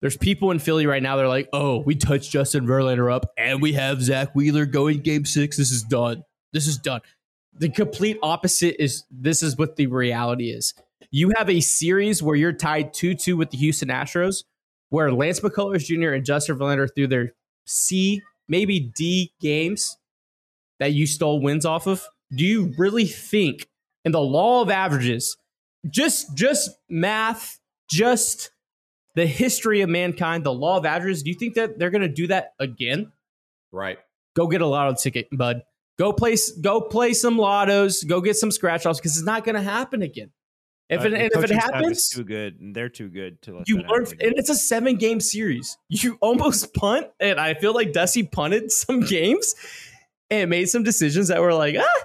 there's 0.00 0.16
people 0.16 0.50
in 0.50 0.58
Philly 0.58 0.86
right 0.86 1.02
now. 1.02 1.16
They're 1.16 1.28
like, 1.28 1.48
"Oh, 1.52 1.78
we 1.78 1.94
touched 1.94 2.30
Justin 2.30 2.66
Verlander 2.66 3.12
up, 3.12 3.32
and 3.36 3.60
we 3.60 3.72
have 3.72 4.02
Zack 4.02 4.34
Wheeler 4.34 4.66
going 4.66 5.00
Game 5.00 5.24
Six. 5.24 5.56
This 5.56 5.70
is 5.70 5.82
done. 5.82 6.24
This 6.52 6.66
is 6.66 6.78
done." 6.78 7.00
The 7.54 7.68
complete 7.68 8.18
opposite 8.22 8.80
is 8.80 9.04
this 9.10 9.42
is 9.42 9.56
what 9.56 9.76
the 9.76 9.86
reality 9.86 10.50
is. 10.50 10.74
You 11.10 11.32
have 11.36 11.48
a 11.48 11.60
series 11.60 12.22
where 12.22 12.36
you're 12.36 12.52
tied 12.52 12.92
two 12.92 13.14
two 13.14 13.36
with 13.36 13.50
the 13.50 13.56
Houston 13.56 13.88
Astros, 13.88 14.44
where 14.90 15.12
Lance 15.12 15.40
McCullers 15.40 15.84
Jr. 15.84 16.14
and 16.14 16.24
Justin 16.24 16.58
Verlander 16.58 16.88
through 16.94 17.08
their 17.08 17.32
C 17.66 18.22
maybe 18.48 18.80
D 18.80 19.32
games 19.40 19.96
that 20.78 20.92
you 20.92 21.06
stole 21.06 21.40
wins 21.40 21.66
off 21.66 21.86
of? 21.86 22.06
Do 22.34 22.44
you 22.44 22.74
really 22.78 23.06
think 23.06 23.68
in 24.04 24.12
the 24.12 24.20
law 24.20 24.62
of 24.62 24.70
averages, 24.70 25.36
just 25.88 26.36
just 26.36 26.70
math, 26.88 27.58
just 27.90 28.50
the 29.14 29.26
history 29.26 29.80
of 29.80 29.88
mankind, 29.88 30.44
the 30.44 30.52
law 30.52 30.76
of 30.76 30.86
averages, 30.86 31.22
do 31.22 31.30
you 31.30 31.36
think 31.36 31.54
that 31.54 31.78
they're 31.78 31.90
going 31.90 32.02
to 32.02 32.08
do 32.08 32.26
that 32.28 32.52
again? 32.60 33.12
Right. 33.72 33.98
Go 34.36 34.46
get 34.46 34.60
a 34.60 34.66
lotto 34.66 34.94
ticket, 34.94 35.26
bud. 35.32 35.62
Go 35.98 36.12
play 36.12 36.36
go 36.60 36.80
play 36.80 37.12
some 37.12 37.36
lottos, 37.36 38.06
go 38.06 38.20
get 38.20 38.36
some 38.36 38.52
scratch 38.52 38.86
offs 38.86 39.00
because 39.00 39.16
it's 39.16 39.26
not 39.26 39.44
going 39.44 39.56
to 39.56 39.62
happen 39.62 40.02
again. 40.02 40.30
If 40.88 41.00
Uh, 41.02 41.08
it, 41.08 41.10
the 41.10 41.16
and 41.16 41.24
if 41.24 41.26
it 41.26 41.32
coaching 41.34 41.60
staff 41.60 41.68
is 41.68 41.74
happens, 41.74 42.08
too 42.08 42.24
good, 42.24 42.60
and 42.60 42.74
they're 42.74 42.88
too 42.88 43.08
good 43.08 43.42
to 43.42 43.58
let 43.58 43.68
you 43.68 43.78
learn, 43.78 44.06
and 44.06 44.34
it's 44.36 44.48
a 44.48 44.54
seven 44.54 44.96
game 44.96 45.20
series. 45.20 45.76
You 45.88 46.16
almost 46.20 46.72
punt, 46.74 47.08
and 47.20 47.38
I 47.38 47.54
feel 47.54 47.74
like 47.74 47.92
Dusty 47.92 48.22
punted 48.22 48.70
some 48.72 49.00
games 49.00 49.54
and 50.30 50.50
made 50.50 50.68
some 50.68 50.82
decisions 50.82 51.28
that 51.28 51.40
were 51.40 51.54
like, 51.54 51.76
ah, 51.78 52.04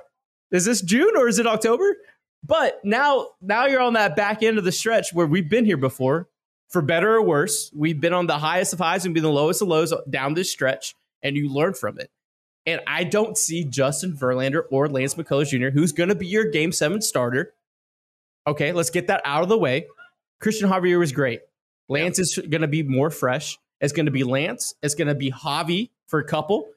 Is 0.52 0.66
this 0.66 0.82
June 0.82 1.13
or 1.16 1.28
is 1.28 1.40
it 1.40 1.48
October? 1.48 1.98
But 2.46 2.82
now, 2.84 3.28
now 3.42 3.68
you're 3.68 3.82
on 3.82 3.94
that 3.94 4.18
back 4.18 4.44
end 4.44 4.58
of 4.58 4.66
the 4.66 4.72
stretch 4.72 5.13
where 5.13 5.25
we've 5.25 5.50
been 5.50 5.63
here 5.63 5.78
before, 5.78 6.28
for 6.70 6.82
better 6.82 7.16
or 7.16 7.22
worse. 7.22 7.72
We've 7.74 8.00
been 8.00 8.13
on 8.13 8.28
the 8.28 8.38
highest 8.38 8.74
of 8.74 8.80
highs 8.80 9.06
and 9.06 9.13
been 9.13 9.24
the 9.24 9.30
lowest 9.30 9.62
of 9.62 9.70
lows 9.70 9.94
down 10.10 10.34
this 10.34 10.52
stretch, 10.52 10.94
and 11.22 11.38
you 11.38 11.50
learn 11.50 11.74
from 11.74 12.00
it. 12.00 12.10
And 12.66 12.82
I 12.86 13.04
don't 13.06 13.38
see 13.38 13.63
Justin 13.63 14.16
Verlander 14.16 14.63
or 14.72 14.90
Lance 14.90 15.16
McCullers 15.16 15.50
Jr., 15.50 15.70
who's 15.70 15.92
going 15.92 16.10
to 16.10 16.16
be 16.16 16.28
your 16.28 16.46
game 16.46 16.72
seven 16.72 17.02
starter. 17.02 17.54
Okay, 18.45 18.71
let's 18.73 18.89
get 18.89 19.07
that 19.07 19.21
out 19.25 19.43
of 19.43 19.50
the 19.50 19.57
way. 19.57 19.88
Cristian 20.41 20.69
Javier 20.69 21.00
was 21.00 21.12
great. 21.12 21.41
Lance 21.89 22.19
is 22.19 22.38
going 22.38 22.62
to 22.62 22.67
be 22.67 22.83
more 22.83 23.09
fresh. 23.09 23.57
It's 23.79 23.93
going 23.93 24.05
to 24.05 24.12
be 24.12 24.23
Lance. 24.23 24.73
It's 24.81 24.95
going 24.95 25.07
to 25.07 25.15
be 25.15 25.31
Javi 25.31 25.89
for 26.07 26.19
a 26.19 26.25
couple. 26.25 26.67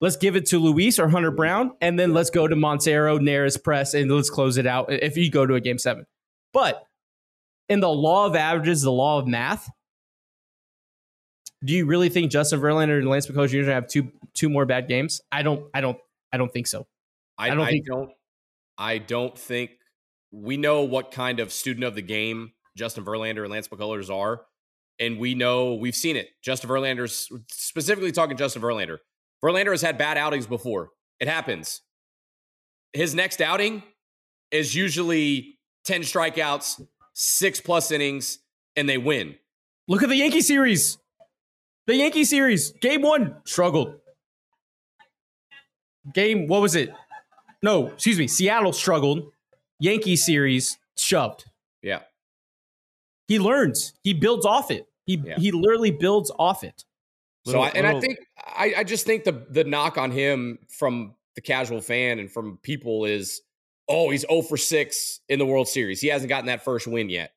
Let's 0.00 0.16
give 0.16 0.36
it 0.36 0.46
to 0.46 0.58
Luis 0.60 0.98
or 1.00 1.08
Hunter 1.08 1.32
Brown, 1.32 1.72
and 1.80 1.98
then 1.98 2.14
let's 2.14 2.30
go 2.30 2.46
to 2.46 2.54
Montero, 2.54 3.18
Neris, 3.18 3.62
Press, 3.62 3.94
and 3.94 4.10
let's 4.10 4.30
close 4.30 4.56
it 4.56 4.66
out 4.66 4.92
if 4.92 5.16
you 5.16 5.28
go 5.30 5.44
to 5.44 5.54
a 5.54 5.60
game 5.60 5.78
seven. 5.78 6.06
But 6.52 6.84
in 7.68 7.80
the 7.80 7.88
law 7.88 8.26
of 8.26 8.36
averages, 8.36 8.82
the 8.82 8.92
law 8.92 9.18
of 9.18 9.26
math, 9.26 9.68
do 11.64 11.72
you 11.72 11.86
really 11.86 12.08
think 12.08 12.30
Justin 12.30 12.60
Verlander 12.60 12.98
and 12.98 13.08
Lance 13.08 13.26
McCullers 13.26 13.48
Jr. 13.50 13.70
have 13.72 13.88
two 13.88 14.12
two 14.34 14.48
more 14.48 14.64
bad 14.66 14.86
games? 14.86 15.20
I 15.32 15.42
don't. 15.42 15.64
I 15.74 15.80
don't. 15.80 15.98
I 16.32 16.36
don't 16.36 16.52
think 16.52 16.68
so. 16.68 16.86
I, 17.36 17.46
I 17.50 17.54
don't 17.54 17.60
I 17.66 17.70
think- 17.70 17.86
don't. 17.86 18.10
I 18.80 18.98
don't 18.98 19.36
think 19.36 19.72
we 20.30 20.56
know 20.56 20.82
what 20.82 21.10
kind 21.10 21.40
of 21.40 21.52
student 21.52 21.84
of 21.84 21.94
the 21.94 22.02
game 22.02 22.52
Justin 22.76 23.04
Verlander 23.04 23.42
and 23.42 23.50
Lance 23.50 23.68
McCullers 23.68 24.14
are, 24.14 24.42
and 25.00 25.18
we 25.18 25.34
know 25.34 25.74
we've 25.74 25.96
seen 25.96 26.16
it. 26.16 26.28
Justin 26.42 26.70
Verlander's 26.70 27.28
specifically 27.50 28.12
talking 28.12 28.36
Justin 28.36 28.62
Verlander. 28.62 28.98
Verlander 29.42 29.70
has 29.70 29.82
had 29.82 29.98
bad 29.98 30.16
outings 30.16 30.46
before. 30.46 30.90
It 31.20 31.28
happens. 31.28 31.82
His 32.92 33.14
next 33.14 33.40
outing 33.40 33.82
is 34.50 34.74
usually 34.74 35.58
ten 35.84 36.02
strikeouts, 36.02 36.86
six 37.14 37.60
plus 37.60 37.90
innings, 37.90 38.38
and 38.76 38.88
they 38.88 38.98
win. 38.98 39.36
Look 39.88 40.02
at 40.02 40.08
the 40.08 40.16
Yankee 40.16 40.40
series. 40.40 40.98
The 41.86 41.96
Yankee 41.96 42.24
series, 42.24 42.72
game 42.72 43.00
one, 43.02 43.36
struggled. 43.46 43.94
Game, 46.12 46.46
what 46.46 46.60
was 46.60 46.74
it? 46.74 46.90
No, 47.62 47.88
excuse 47.88 48.18
me. 48.18 48.28
Seattle 48.28 48.72
struggled. 48.72 49.32
Yankee 49.80 50.16
series 50.16 50.78
shoved. 50.96 51.44
Yeah. 51.82 52.00
He 53.28 53.38
learns. 53.38 53.92
He 54.02 54.14
builds 54.14 54.46
off 54.46 54.70
it. 54.70 54.86
He 55.06 55.16
Yeah. 55.24 55.36
he 55.38 55.50
literally 55.52 55.90
builds 55.90 56.30
off 56.38 56.64
it. 56.64 56.84
So, 57.46 57.60
I, 57.60 57.66
Little- 57.66 57.78
and 57.78 57.86
I 57.86 58.00
think 58.00 58.18
I, 58.36 58.74
I 58.78 58.84
just 58.84 59.06
think 59.06 59.24
the 59.24 59.46
the 59.50 59.64
knock 59.64 59.96
on 59.98 60.10
him 60.10 60.58
from 60.68 61.14
the 61.34 61.40
casual 61.40 61.80
fan 61.80 62.18
and 62.18 62.30
from 62.30 62.58
people 62.62 63.04
is, 63.04 63.40
oh, 63.88 64.10
he's 64.10 64.22
0 64.28 64.42
for 64.42 64.56
6 64.56 65.20
in 65.28 65.38
the 65.38 65.46
World 65.46 65.68
Series. 65.68 66.00
He 66.00 66.08
hasn't 66.08 66.28
gotten 66.28 66.46
that 66.46 66.64
first 66.64 66.86
win 66.86 67.08
yet. 67.08 67.32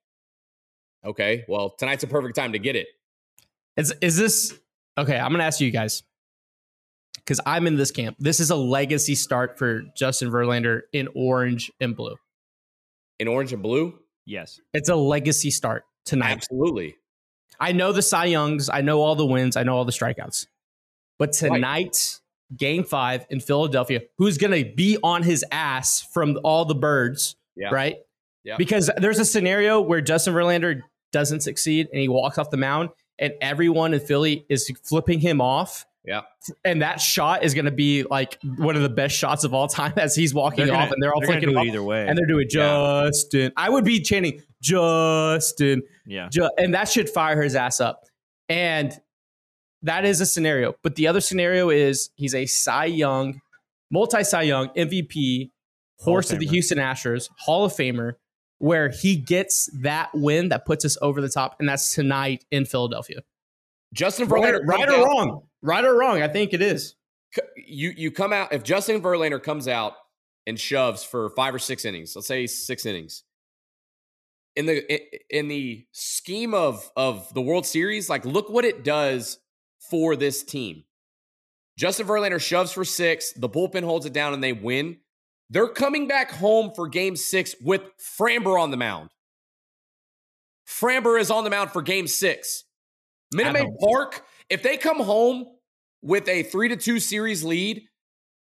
Okay, 1.06 1.46
well, 1.48 1.70
tonight's 1.70 2.04
a 2.04 2.08
perfect 2.08 2.36
time 2.36 2.54
to 2.54 2.60
get 2.60 2.76
it. 2.76 2.88
Is 3.78 3.94
is 4.02 4.18
this 4.18 4.54
okay? 4.98 5.18
I'm 5.18 5.32
gonna 5.32 5.44
ask 5.46 5.62
you 5.62 5.72
guys 5.72 6.04
because 7.16 7.40
I'm 7.46 7.68
in 7.68 7.76
this 7.76 7.92
camp. 7.92 8.18
This 8.20 8.40
is 8.40 8.50
a 8.50 8.56
legacy 8.56 9.16
start 9.16 9.58
for 9.58 9.84
Justin 9.96 10.30
Verlander 10.30 10.82
in 10.94 11.08
orange 11.16 11.72
and 11.80 11.96
blue. 11.96 12.16
In 13.22 13.28
orange 13.28 13.54
and 13.54 13.62
blue, 13.62 14.00
Yes. 14.26 14.60
It's 14.74 14.90
a 14.90 14.96
legacy 14.96 15.52
start 15.52 15.86
tonight. 16.06 16.32
absolutely. 16.32 16.96
I 17.60 17.72
know 17.72 17.92
the 17.92 18.02
Cy 18.02 18.26
Youngs. 18.26 18.68
I 18.68 18.82
know 18.82 19.00
all 19.02 19.16
the 19.16 19.26
wins. 19.28 19.56
I 19.56 19.62
know 19.62 19.76
all 19.78 19.86
the 19.86 19.92
strikeouts. 19.92 20.48
But 21.20 21.30
Right. 21.40 21.54
tonight, 21.54 22.20
game 22.58 22.84
five 22.84 23.28
in 23.30 23.40
Philadelphia, 23.40 24.02
who's 24.18 24.40
going 24.40 24.54
to 24.54 24.74
be 24.74 24.98
on 25.04 25.22
his 25.22 25.46
ass 25.52 26.02
from 26.02 26.40
all 26.44 26.66
the 26.66 26.74
birds, 26.74 27.36
Yeah. 27.56 27.70
right? 27.70 27.98
Yeah. 28.44 28.58
Because 28.58 28.90
there's 28.98 29.20
a 29.20 29.26
scenario 29.26 29.80
where 29.80 30.02
Justin 30.02 30.34
Verlander 30.34 30.82
doesn't 31.12 31.42
succeed 31.42 31.90
and 31.92 32.02
he 32.02 32.08
walks 32.10 32.40
off 32.40 32.50
the 32.50 32.58
mound, 32.58 32.90
and 33.20 33.34
everyone 33.40 33.94
in 33.94 34.00
Philly 34.00 34.48
is 34.50 34.72
flipping 34.84 35.20
him 35.20 35.40
off. 35.42 35.86
Yeah. 36.04 36.22
And 36.66 36.82
that 36.82 37.00
shot 37.00 37.44
is 37.44 37.54
going 37.54 37.66
to 37.66 37.72
be 37.72 38.04
like 38.04 38.40
one 38.58 38.76
of 38.76 38.82
the 38.82 38.90
best 38.90 39.16
shots 39.16 39.44
of 39.44 39.54
all 39.54 39.68
time 39.68 39.94
as 39.98 40.16
he's 40.16 40.34
walking 40.34 40.66
They're 40.66 40.76
off, 40.76 40.92
and 40.92 41.02
they're 41.02 41.14
all 41.14 41.22
they're 41.22 41.28
flicking 41.40 41.56
off. 41.56 41.66
either 41.66 41.84
way. 41.84 42.08
And 42.08 42.18
they're 42.18 42.26
doing 42.26 42.48
Yeah. 42.50 43.04
Justin. 43.06 43.52
I 43.56 43.70
would 43.70 43.86
be 43.86 44.00
chanting 44.02 44.42
Justin. 44.62 45.84
yeah. 46.08 46.30
Ju- 46.30 46.50
and 46.58 46.74
that 46.74 46.90
should 46.90 47.10
fire 47.10 47.42
his 47.42 47.56
ass 47.56 47.80
up. 47.80 48.04
And 48.50 49.00
that 49.84 50.06
is 50.06 50.22
a 50.22 50.26
scenario. 50.26 50.74
But 50.84 50.96
the 50.96 51.08
other 51.08 51.22
scenario 51.22 51.70
is 51.70 52.10
he's 52.16 52.36
a 52.36 52.46
Cy 52.46 52.86
Young, 52.86 53.40
multi 53.92 54.24
Cy 54.24 54.44
Young 54.44 54.70
MVP, 54.70 55.52
horse 56.00 56.30
of 56.32 56.36
of 56.36 56.40
the 56.40 56.48
Houston 56.48 56.78
Astros, 56.80 57.30
Hall 57.38 57.64
of 57.66 57.74
Famer, 57.74 58.14
where 58.58 58.90
he 58.90 59.16
gets 59.16 59.70
that 59.82 60.10
win 60.14 60.50
that 60.50 60.66
puts 60.66 60.84
us 60.86 60.98
over 61.02 61.22
the 61.22 61.30
top, 61.30 61.56
and 61.60 61.68
that's 61.70 61.94
tonight 61.94 62.44
in 62.52 62.66
Philadelphia. 62.66 63.22
Justin 63.94 64.28
Right, 64.28 64.54
Verlander, 64.54 64.62
right 64.66 64.88
comes 64.88 64.98
or 64.98 65.02
out- 65.02 65.06
wrong? 65.08 65.42
Right 65.62 65.86
or 65.86 65.98
wrong? 65.98 66.22
I 66.22 66.28
think 66.28 66.54
it 66.54 66.62
is. 66.62 66.96
You 67.56 67.94
you 67.96 68.12
come 68.12 68.34
out 68.34 68.52
if 68.54 68.64
Justin 68.64 69.02
Verlander 69.02 69.42
comes 69.42 69.68
out 69.68 69.94
and 70.48 70.60
shoves 70.60 71.04
for 71.04 71.30
five 71.32 71.54
or 71.56 71.60
six 71.60 71.86
innings. 71.86 72.14
Let's 72.16 72.28
say 72.28 72.48
six 72.48 72.86
innings. 72.86 73.24
In 74.56 74.66
the 74.66 74.84
in 75.30 75.48
the 75.48 75.86
scheme 75.94 76.54
of 76.54 76.90
of 76.98 77.34
the 77.34 77.42
World 77.42 77.66
Series, 77.66 78.10
like 78.10 78.26
look 78.26 78.50
what 78.50 78.66
it 78.66 78.84
does 78.84 79.40
for 79.90 80.16
this 80.16 80.44
team. 80.44 80.84
Justin 81.78 82.06
Verlander 82.06 82.42
shoves 82.42 82.72
for 82.74 82.84
six. 82.84 83.32
The 83.34 83.48
bullpen 83.50 83.84
holds 83.84 84.06
it 84.06 84.14
down 84.14 84.34
and 84.34 84.44
they 84.44 84.52
win. 84.54 84.98
They're 85.50 85.70
coming 85.70 86.08
back 86.08 86.32
home 86.32 86.72
for 86.76 86.88
game 86.88 87.16
six 87.16 87.56
with 87.62 87.82
Framber 88.20 88.60
on 88.60 88.72
the 88.72 88.78
mound. 88.78 89.10
Framber 90.68 91.20
is 91.20 91.32
on 91.32 91.44
the 91.44 91.50
mound 91.50 91.72
for 91.72 91.82
game 91.82 92.08
six. 92.08 92.64
Minute 93.34 93.54
Maid 93.54 93.70
Park, 93.80 94.24
if 94.50 94.64
they 94.64 94.78
come 94.78 95.00
home 95.00 95.46
with 96.02 96.28
a 96.28 96.44
three 96.44 96.70
to 96.70 96.76
two 96.76 97.00
series 97.00 97.44
lead, 97.44 97.84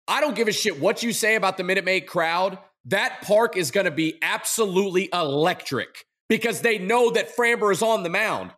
I 0.09 0.21
don't 0.21 0.35
give 0.35 0.49
a 0.49 0.53
shit 0.53 0.81
what 0.81 1.03
you 1.03 1.13
say 1.13 1.37
about 1.37 1.57
the 1.57 1.65
Minute 1.65 1.85
Maid 1.85 2.07
crowd. 2.07 2.59
That 2.87 3.23
park 3.23 3.57
is 3.57 3.71
going 3.71 3.85
to 3.85 3.93
be 3.93 4.19
absolutely 4.23 5.09
electric 5.13 6.05
because 6.29 6.61
they 6.61 6.79
know 6.79 7.11
that 7.11 7.37
Framber 7.37 7.71
is 7.71 7.83
on 7.83 8.03
the 8.03 8.11
mound. 8.11 8.53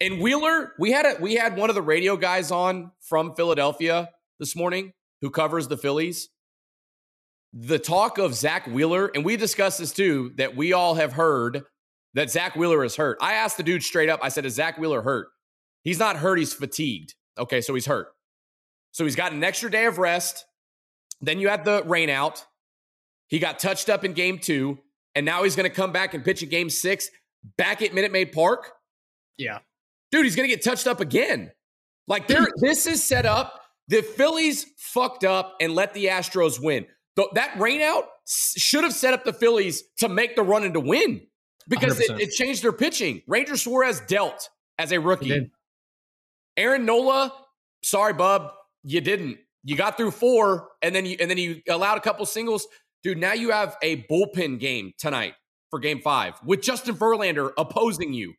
And 0.00 0.20
Wheeler, 0.20 0.74
we 0.78 0.92
had 0.92 1.06
a 1.06 1.16
we 1.20 1.34
had 1.34 1.56
one 1.56 1.70
of 1.70 1.74
the 1.74 1.82
radio 1.82 2.16
guys 2.16 2.52
on 2.52 2.92
from 3.00 3.34
Philadelphia 3.34 4.10
this 4.38 4.54
morning 4.54 4.92
who 5.20 5.30
covers 5.30 5.66
the 5.66 5.76
Phillies. 5.76 6.28
The 7.52 7.78
talk 7.78 8.18
of 8.18 8.34
Zack 8.34 8.66
Wheeler, 8.66 9.10
and 9.12 9.24
we 9.24 9.36
discussed 9.36 9.78
this 9.78 9.92
too, 9.92 10.32
that 10.36 10.54
we 10.54 10.72
all 10.72 10.94
have 10.94 11.14
heard 11.14 11.64
that 12.14 12.30
Zack 12.30 12.56
Wheeler 12.56 12.84
is 12.84 12.96
hurt. 12.96 13.18
I 13.20 13.34
asked 13.34 13.56
the 13.56 13.62
dude 13.62 13.82
straight 13.82 14.08
up. 14.08 14.20
I 14.22 14.28
said, 14.28 14.44
"Is 14.46 14.54
Zack 14.54 14.78
Wheeler 14.78 15.02
hurt?" 15.02 15.28
He's 15.84 15.98
not 15.98 16.16
hurt. 16.16 16.38
He's 16.38 16.52
fatigued. 16.52 17.14
Okay, 17.38 17.60
so 17.60 17.74
he's 17.74 17.86
hurt. 17.86 18.08
So 18.92 19.04
he's 19.04 19.16
got 19.16 19.32
an 19.32 19.44
extra 19.44 19.70
day 19.70 19.84
of 19.86 19.98
rest. 19.98 20.44
Then 21.20 21.38
you 21.38 21.48
had 21.48 21.64
the 21.64 21.82
rain 21.84 22.10
out. 22.10 22.44
He 23.28 23.38
got 23.38 23.58
touched 23.58 23.88
up 23.88 24.04
in 24.04 24.12
game 24.12 24.38
two, 24.38 24.78
and 25.14 25.24
now 25.26 25.42
he's 25.44 25.54
going 25.56 25.68
to 25.68 25.74
come 25.74 25.92
back 25.92 26.14
and 26.14 26.24
pitch 26.24 26.42
in 26.42 26.48
game 26.48 26.70
six 26.70 27.08
back 27.56 27.82
at 27.82 27.94
Minute 27.94 28.12
Maid 28.12 28.32
Park. 28.32 28.72
Yeah. 29.36 29.58
Dude, 30.10 30.24
he's 30.24 30.34
going 30.36 30.48
to 30.48 30.54
get 30.54 30.64
touched 30.64 30.86
up 30.86 31.00
again. 31.00 31.52
Like 32.06 32.26
there, 32.26 32.46
this 32.60 32.86
is 32.86 33.04
set 33.04 33.26
up. 33.26 33.60
The 33.88 34.02
Phillies 34.02 34.66
fucked 34.78 35.24
up 35.24 35.56
and 35.60 35.74
let 35.74 35.94
the 35.94 36.06
Astros 36.06 36.60
win. 36.62 36.86
Th- 37.16 37.28
that 37.34 37.58
rain 37.58 37.80
out 37.80 38.04
s- 38.26 38.54
should 38.56 38.84
have 38.84 38.92
set 38.94 39.14
up 39.14 39.24
the 39.24 39.32
Phillies 39.32 39.82
to 39.98 40.08
make 40.08 40.36
the 40.36 40.42
run 40.42 40.64
and 40.64 40.74
to 40.74 40.80
win 40.80 41.22
because 41.68 42.00
it, 42.00 42.10
it 42.18 42.30
changed 42.30 42.62
their 42.62 42.72
pitching. 42.72 43.22
Ranger 43.26 43.56
Suarez 43.56 44.00
dealt 44.00 44.48
as 44.78 44.92
a 44.92 44.98
rookie. 44.98 45.50
Aaron 46.56 46.84
Nola, 46.84 47.32
sorry, 47.82 48.14
bub, 48.14 48.52
you 48.82 49.00
didn't. 49.00 49.38
You 49.64 49.76
got 49.76 49.96
through 49.96 50.12
four, 50.12 50.68
and 50.82 50.94
then 50.94 51.04
you 51.04 51.16
and 51.20 51.30
then 51.30 51.38
you 51.38 51.60
allowed 51.68 51.98
a 51.98 52.00
couple 52.00 52.24
singles. 52.26 52.66
Dude, 53.02 53.18
now 53.18 53.32
you 53.32 53.50
have 53.50 53.76
a 53.82 54.02
bullpen 54.04 54.58
game 54.58 54.92
tonight 54.98 55.34
for 55.70 55.78
game 55.78 56.00
five 56.00 56.34
with 56.44 56.62
Justin 56.62 56.96
Verlander 56.96 57.50
opposing 57.58 58.12
you. 58.12 58.34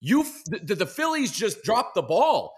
You 0.00 0.24
the, 0.46 0.74
the 0.74 0.86
Phillies 0.86 1.32
just 1.32 1.62
dropped 1.62 1.94
the 1.94 2.02
ball. 2.02 2.54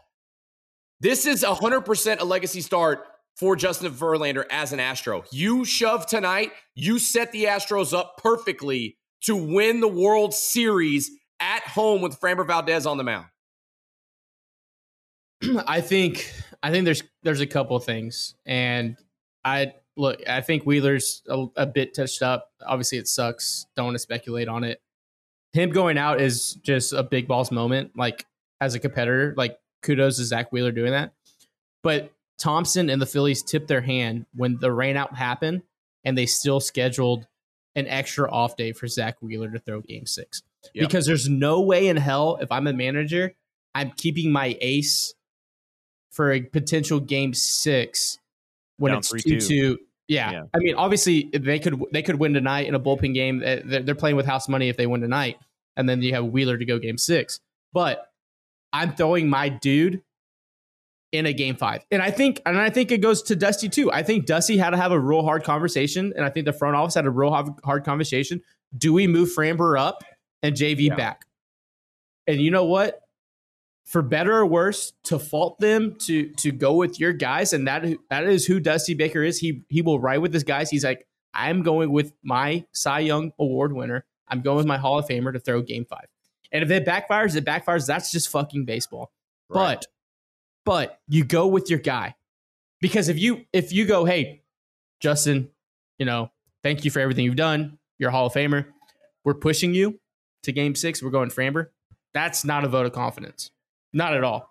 This 1.00 1.24
is 1.24 1.42
100% 1.42 2.20
a 2.20 2.24
legacy 2.24 2.60
start 2.60 3.06
for 3.36 3.56
Justin 3.56 3.90
Verlander 3.90 4.44
as 4.50 4.74
an 4.74 4.80
Astro. 4.80 5.24
You 5.32 5.64
shove 5.64 6.06
tonight, 6.06 6.52
you 6.74 6.98
set 6.98 7.32
the 7.32 7.44
Astros 7.44 7.96
up 7.96 8.18
perfectly 8.18 8.98
to 9.22 9.36
win 9.36 9.80
the 9.80 9.88
World 9.88 10.34
Series 10.34 11.10
at 11.40 11.62
home 11.62 12.02
with 12.02 12.20
Framber 12.20 12.46
Valdez 12.46 12.86
on 12.86 12.96
the 12.96 13.04
mound. 13.04 13.26
I 15.66 15.80
think 15.80 16.32
I 16.62 16.70
think 16.70 16.84
there's 16.84 17.02
there's 17.22 17.40
a 17.40 17.46
couple 17.46 17.76
of 17.76 17.84
things, 17.84 18.34
and 18.44 18.96
I 19.44 19.74
look. 19.96 20.20
I 20.28 20.40
think 20.42 20.64
Wheeler's 20.64 21.22
a, 21.28 21.46
a 21.56 21.66
bit 21.66 21.94
touched 21.94 22.22
up. 22.22 22.50
Obviously, 22.64 22.98
it 22.98 23.08
sucks. 23.08 23.66
Don't 23.76 23.86
want 23.86 23.94
to 23.94 24.00
speculate 24.00 24.48
on 24.48 24.64
it. 24.64 24.80
Him 25.52 25.70
going 25.70 25.98
out 25.98 26.20
is 26.20 26.54
just 26.62 26.92
a 26.92 27.02
big 27.02 27.26
balls 27.26 27.50
moment. 27.50 27.92
Like 27.96 28.26
as 28.60 28.74
a 28.74 28.78
competitor, 28.78 29.34
like 29.36 29.58
kudos 29.82 30.18
to 30.18 30.24
Zack 30.24 30.52
Wheeler 30.52 30.72
doing 30.72 30.92
that. 30.92 31.14
But 31.82 32.12
Thomson 32.38 32.90
and 32.90 33.00
the 33.00 33.06
Phillies 33.06 33.42
tipped 33.42 33.68
their 33.68 33.80
hand 33.80 34.26
when 34.34 34.58
the 34.58 34.68
rainout 34.68 35.14
happened. 35.14 35.62
and 36.04 36.16
they 36.16 36.26
still 36.26 36.60
scheduled 36.60 37.26
an 37.80 37.88
extra 37.88 38.30
off 38.30 38.56
day 38.56 38.72
for 38.72 38.86
Zack 38.86 39.16
Wheeler 39.20 39.50
to 39.50 39.58
throw 39.58 39.80
game 39.80 40.06
six. 40.06 40.42
Yep. 40.74 40.88
Because 40.88 41.06
there's 41.06 41.28
no 41.28 41.60
way 41.60 41.88
in 41.88 41.96
hell, 41.96 42.38
if 42.40 42.52
I'm 42.52 42.66
a 42.66 42.72
manager, 42.72 43.34
I'm 43.74 43.90
keeping 43.96 44.30
my 44.30 44.56
ace 44.60 45.14
for 46.12 46.32
a 46.32 46.42
potential 46.42 47.00
game 47.00 47.34
six 47.34 48.18
when 48.76 48.92
Down 48.92 48.98
it's 48.98 49.12
3-2. 49.12 49.22
two 49.22 49.40
two. 49.40 49.78
Yeah. 50.08 50.30
Yeah. 50.32 50.42
I 50.54 50.58
mean, 50.58 50.74
obviously 50.74 51.30
they 51.32 51.58
could 51.58 51.82
they 51.92 52.02
could 52.02 52.16
win 52.16 52.34
tonight 52.34 52.66
in 52.66 52.74
a 52.74 52.80
bullpen 52.80 53.14
game. 53.14 53.38
They're 53.40 53.94
playing 53.94 54.16
with 54.16 54.26
house 54.26 54.48
money 54.48 54.68
if 54.68 54.76
they 54.76 54.86
win 54.86 55.00
tonight, 55.00 55.38
and 55.76 55.88
then 55.88 56.02
you 56.02 56.14
have 56.14 56.26
Wheeler 56.26 56.58
to 56.58 56.64
go 56.64 56.78
game 56.78 56.98
six. 56.98 57.40
But 57.72 58.06
I'm 58.72 58.94
throwing 58.94 59.28
my 59.28 59.48
dude 59.48 60.02
in 61.12 61.26
a 61.26 61.32
game 61.32 61.56
five, 61.56 61.84
and 61.90 62.00
I 62.02 62.10
think 62.10 62.40
and 62.46 62.58
I 62.58 62.70
think 62.70 62.92
it 62.92 62.98
goes 62.98 63.22
to 63.24 63.36
Dusty 63.36 63.68
too. 63.68 63.90
I 63.92 64.02
think 64.02 64.26
Dusty 64.26 64.56
had 64.56 64.70
to 64.70 64.76
have 64.76 64.92
a 64.92 64.98
real 65.00 65.22
hard 65.22 65.42
conversation, 65.44 66.12
and 66.14 66.24
I 66.24 66.30
think 66.30 66.46
the 66.46 66.52
front 66.52 66.76
office 66.76 66.94
had 66.94 67.06
a 67.06 67.10
real 67.10 67.30
hard, 67.64 67.84
conversation. 67.84 68.40
Do 68.76 68.92
we 68.92 69.06
move 69.06 69.28
Framber 69.30 69.78
up 69.78 70.04
and 70.42 70.54
JV 70.54 70.86
Yeah. 70.88 70.94
back? 70.96 71.26
And 72.26 72.40
you 72.40 72.50
know 72.50 72.64
what? 72.64 73.00
For 73.86 74.02
better 74.02 74.36
or 74.36 74.46
worse, 74.46 74.92
to 75.04 75.18
fault 75.18 75.58
them 75.58 75.96
to 76.00 76.28
to 76.34 76.52
go 76.52 76.74
with 76.74 77.00
your 77.00 77.12
guys, 77.12 77.52
and 77.52 77.66
that 77.66 77.84
that 78.08 78.24
is 78.24 78.46
who 78.46 78.60
Dusty 78.60 78.94
Baker 78.94 79.24
is. 79.24 79.38
He 79.40 79.64
he 79.68 79.82
will 79.82 79.98
ride 79.98 80.18
with 80.18 80.32
his 80.32 80.44
guys. 80.44 80.70
He's 80.70 80.84
like, 80.84 81.08
I'm 81.34 81.62
going 81.64 81.90
with 81.90 82.12
my 82.22 82.64
Cy 82.72 83.00
Young 83.00 83.32
Award 83.40 83.72
winner. 83.72 84.04
I'm 84.28 84.42
going 84.42 84.58
with 84.58 84.66
my 84.66 84.78
Hall 84.78 85.00
of 85.00 85.08
Famer 85.08 85.32
to 85.32 85.40
throw 85.40 85.60
game 85.60 85.84
five. 85.86 86.06
And 86.52 86.62
if 86.62 86.70
it 86.70 86.86
backfires, 86.86 87.34
it 87.34 87.44
backfires. 87.44 87.84
That's 87.86 88.12
just 88.12 88.28
fucking 88.28 88.64
baseball. 88.64 89.10
Right. 89.48 89.74
But 89.74 89.86
but 90.64 91.00
you 91.08 91.24
go 91.24 91.46
with 91.46 91.70
your 91.70 91.78
guy. 91.78 92.14
Because 92.80 93.08
if 93.08 93.18
you 93.18 93.44
if 93.52 93.72
you 93.72 93.86
go, 93.86 94.04
hey, 94.04 94.42
Justin, 95.00 95.50
you 95.98 96.06
know, 96.06 96.30
thank 96.62 96.84
you 96.84 96.90
for 96.90 97.00
everything 97.00 97.24
you've 97.24 97.36
done. 97.36 97.78
You're 97.98 98.08
a 98.08 98.12
Hall 98.12 98.26
of 98.26 98.32
Famer. 98.32 98.66
We're 99.24 99.34
pushing 99.34 99.74
you 99.74 100.00
to 100.44 100.52
game 100.52 100.74
six. 100.74 101.02
We're 101.02 101.10
going 101.10 101.30
Framber. 101.30 101.68
That's 102.14 102.44
not 102.44 102.64
a 102.64 102.68
vote 102.68 102.86
of 102.86 102.92
confidence. 102.92 103.50
Not 103.92 104.14
at 104.14 104.24
all. 104.24 104.50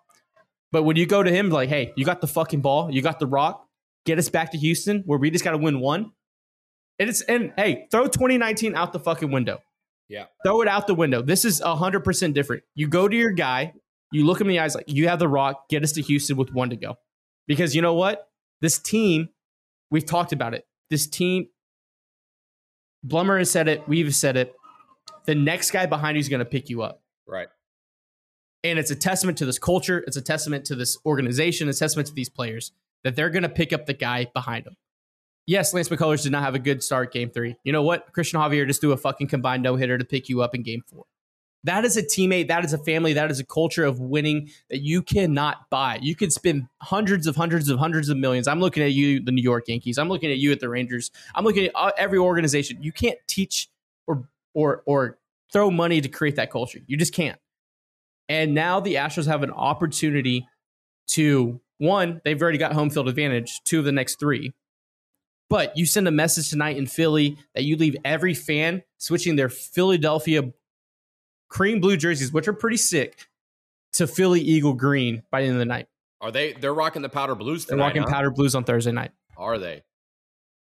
But 0.72 0.84
when 0.84 0.96
you 0.96 1.06
go 1.06 1.22
to 1.22 1.30
him, 1.30 1.50
like, 1.50 1.68
hey, 1.68 1.92
you 1.96 2.04
got 2.04 2.20
the 2.20 2.28
fucking 2.28 2.60
ball, 2.60 2.90
you 2.92 3.02
got 3.02 3.18
the 3.18 3.26
rock, 3.26 3.66
get 4.06 4.18
us 4.18 4.28
back 4.28 4.52
to 4.52 4.58
Houston 4.58 5.02
where 5.04 5.18
we 5.18 5.30
just 5.30 5.44
got 5.44 5.52
to 5.52 5.58
win 5.58 5.80
one. 5.80 6.12
And 6.98 7.08
it's 7.08 7.22
and 7.22 7.52
hey, 7.56 7.88
throw 7.90 8.04
2019 8.04 8.74
out 8.74 8.92
the 8.92 9.00
fucking 9.00 9.30
window. 9.30 9.60
Yeah. 10.08 10.26
Throw 10.44 10.60
it 10.60 10.68
out 10.68 10.86
the 10.86 10.94
window. 10.94 11.22
This 11.22 11.44
is 11.44 11.60
100% 11.60 12.34
different. 12.34 12.62
You 12.74 12.88
go 12.88 13.08
to 13.08 13.16
your 13.16 13.30
guy, 13.30 13.74
you 14.12 14.26
look 14.26 14.40
him 14.40 14.48
in 14.48 14.52
the 14.52 14.58
eyes 14.58 14.74
like, 14.74 14.86
you 14.88 15.08
have 15.08 15.18
the 15.18 15.28
rock, 15.28 15.68
get 15.68 15.82
us 15.82 15.92
to 15.92 16.02
Houston 16.02 16.36
with 16.36 16.52
one 16.52 16.70
to 16.70 16.76
go. 16.76 16.96
Because 17.46 17.74
you 17.74 17.82
know 17.82 17.94
what? 17.94 18.28
This 18.60 18.78
team, 18.78 19.28
we've 19.90 20.06
talked 20.06 20.32
about 20.32 20.54
it. 20.54 20.66
This 20.90 21.06
team, 21.06 21.48
Blummer 23.06 23.38
has 23.38 23.50
said 23.50 23.68
it, 23.68 23.88
we've 23.88 24.14
said 24.14 24.36
it. 24.36 24.54
The 25.26 25.34
next 25.34 25.70
guy 25.70 25.86
behind 25.86 26.16
you 26.16 26.20
is 26.20 26.28
going 26.28 26.40
to 26.40 26.44
pick 26.44 26.68
you 26.68 26.82
up. 26.82 27.02
Right. 27.26 27.48
And 28.62 28.78
it's 28.78 28.90
a 28.90 28.96
testament 28.96 29.38
to 29.38 29.46
this 29.46 29.58
culture. 29.58 30.04
It's 30.06 30.16
a 30.16 30.22
testament 30.22 30.64
to 30.66 30.74
this 30.74 30.98
organization. 31.06 31.68
It's 31.68 31.78
a 31.78 31.84
testament 31.84 32.08
to 32.08 32.14
these 32.14 32.28
players 32.28 32.72
that 33.04 33.16
they're 33.16 33.30
going 33.30 33.44
to 33.44 33.48
pick 33.48 33.72
up 33.72 33.86
the 33.86 33.94
guy 33.94 34.26
behind 34.34 34.66
them. 34.66 34.76
Yes, 35.46 35.72
Lance 35.72 35.88
McCullers 35.88 36.22
did 36.22 36.32
not 36.32 36.42
have 36.42 36.54
a 36.54 36.58
good 36.58 36.82
start 36.82 37.12
game 37.12 37.30
three. 37.30 37.56
You 37.64 37.72
know 37.72 37.82
what? 37.82 38.12
Cristian 38.12 38.38
Javier 38.38 38.66
just 38.66 38.80
threw 38.80 38.92
a 38.92 38.96
fucking 38.96 39.28
combined 39.28 39.62
no 39.62 39.76
hitter 39.76 39.96
to 39.96 40.04
pick 40.04 40.28
you 40.28 40.42
up 40.42 40.54
in 40.54 40.62
game 40.62 40.82
four. 40.86 41.04
That 41.64 41.84
is 41.84 41.96
a 41.96 42.02
teammate. 42.02 42.48
That 42.48 42.64
is 42.64 42.72
a 42.72 42.78
family. 42.78 43.12
That 43.12 43.30
is 43.30 43.38
a 43.38 43.44
culture 43.44 43.84
of 43.84 44.00
winning 44.00 44.50
that 44.70 44.80
you 44.80 45.02
cannot 45.02 45.68
buy. 45.68 45.98
You 46.00 46.14
can 46.16 46.30
spend 46.30 46.68
hundreds 46.80 47.26
of 47.26 47.36
hundreds 47.36 47.68
of 47.68 47.78
hundreds 47.78 48.08
of 48.08 48.16
millions. 48.16 48.48
I'm 48.48 48.60
looking 48.60 48.82
at 48.82 48.92
you, 48.92 49.20
the 49.20 49.32
New 49.32 49.42
York 49.42 49.68
Yankees. 49.68 49.98
I'm 49.98 50.08
looking 50.08 50.30
at 50.30 50.38
you 50.38 50.52
at 50.52 50.60
the 50.60 50.68
Rangers. 50.68 51.10
I'm 51.34 51.44
looking 51.44 51.66
at 51.66 51.72
uh, 51.74 51.90
every 51.98 52.18
organization. 52.18 52.82
You 52.82 52.92
can't 52.92 53.18
teach 53.26 53.68
or 54.06 54.26
or 54.54 54.82
or 54.86 55.18
throw 55.52 55.70
money 55.70 56.00
to 56.00 56.08
create 56.08 56.36
that 56.36 56.50
culture. 56.50 56.80
You 56.86 56.96
just 56.96 57.12
can't. 57.12 57.38
And 58.28 58.54
now 58.54 58.80
the 58.80 58.94
Astros 58.94 59.26
have 59.26 59.42
an 59.42 59.50
opportunity 59.50 60.46
to 61.08 61.60
one, 61.78 62.20
they've 62.24 62.40
already 62.40 62.58
got 62.58 62.72
home 62.74 62.90
field 62.90 63.08
advantage, 63.08 63.60
two 63.64 63.78
of 63.78 63.84
the 63.84 63.92
next 63.92 64.20
three. 64.20 64.52
But 65.48 65.76
you 65.76 65.84
send 65.84 66.06
a 66.06 66.12
message 66.12 66.50
tonight 66.50 66.76
in 66.76 66.86
Philly 66.86 67.36
that 67.54 67.64
you 67.64 67.76
leave 67.76 67.96
every 68.04 68.34
fan 68.34 68.82
switching 68.98 69.34
their 69.34 69.48
Philadelphia 69.48 70.52
cream 71.50 71.80
blue 71.80 71.96
jerseys, 71.98 72.32
which 72.32 72.48
are 72.48 72.52
pretty 72.54 72.78
sick, 72.78 73.28
to 73.92 74.06
Philly 74.06 74.40
Eagle 74.40 74.72
green 74.72 75.22
by 75.30 75.40
the 75.42 75.46
end 75.48 75.56
of 75.56 75.58
the 75.58 75.66
night. 75.66 75.88
Are 76.22 76.30
they? 76.30 76.52
They're 76.54 76.72
rocking 76.74 77.02
the 77.02 77.08
powder 77.08 77.34
blues 77.34 77.66
They're 77.66 77.76
rocking 77.76 78.02
huh? 78.02 78.08
powder 78.08 78.30
blues 78.30 78.54
on 78.54 78.64
Thursday 78.64 78.92
night, 78.92 79.10
Are 79.36 79.58
they? 79.58 79.82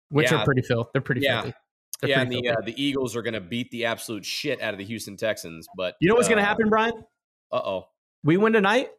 which 0.10 0.32
Yeah. 0.32 0.38
are 0.42 0.46
pretty 0.46 0.62
filthy. 0.62 0.90
They're 0.94 1.02
pretty 1.02 1.22
Yeah. 1.22 1.42
filthy. 1.42 1.58
They're 2.02 2.10
yeah, 2.10 2.22
and 2.22 2.30
pretty 2.30 2.48
the 2.48 2.58
uh, 2.58 2.62
the 2.62 2.82
Eagles 2.84 3.16
are 3.16 3.22
going 3.22 3.34
to 3.36 3.42
beat 3.42 3.72
the 3.72 3.86
absolute 3.86 4.26
shit 4.26 4.62
out 4.62 4.74
of 4.74 4.78
the 4.78 4.84
Houston 4.86 5.16
Texans. 5.18 5.66
But 5.78 5.96
you 6.02 6.10
know 6.10 6.16
what's 6.16 6.28
going 6.28 6.38
to 6.40 6.44
happen, 6.46 6.70
Brian? 6.70 6.94
Uh 7.52 7.56
oh. 7.58 7.88
we 8.24 8.36
win 8.38 8.52
tonight, 8.54 8.90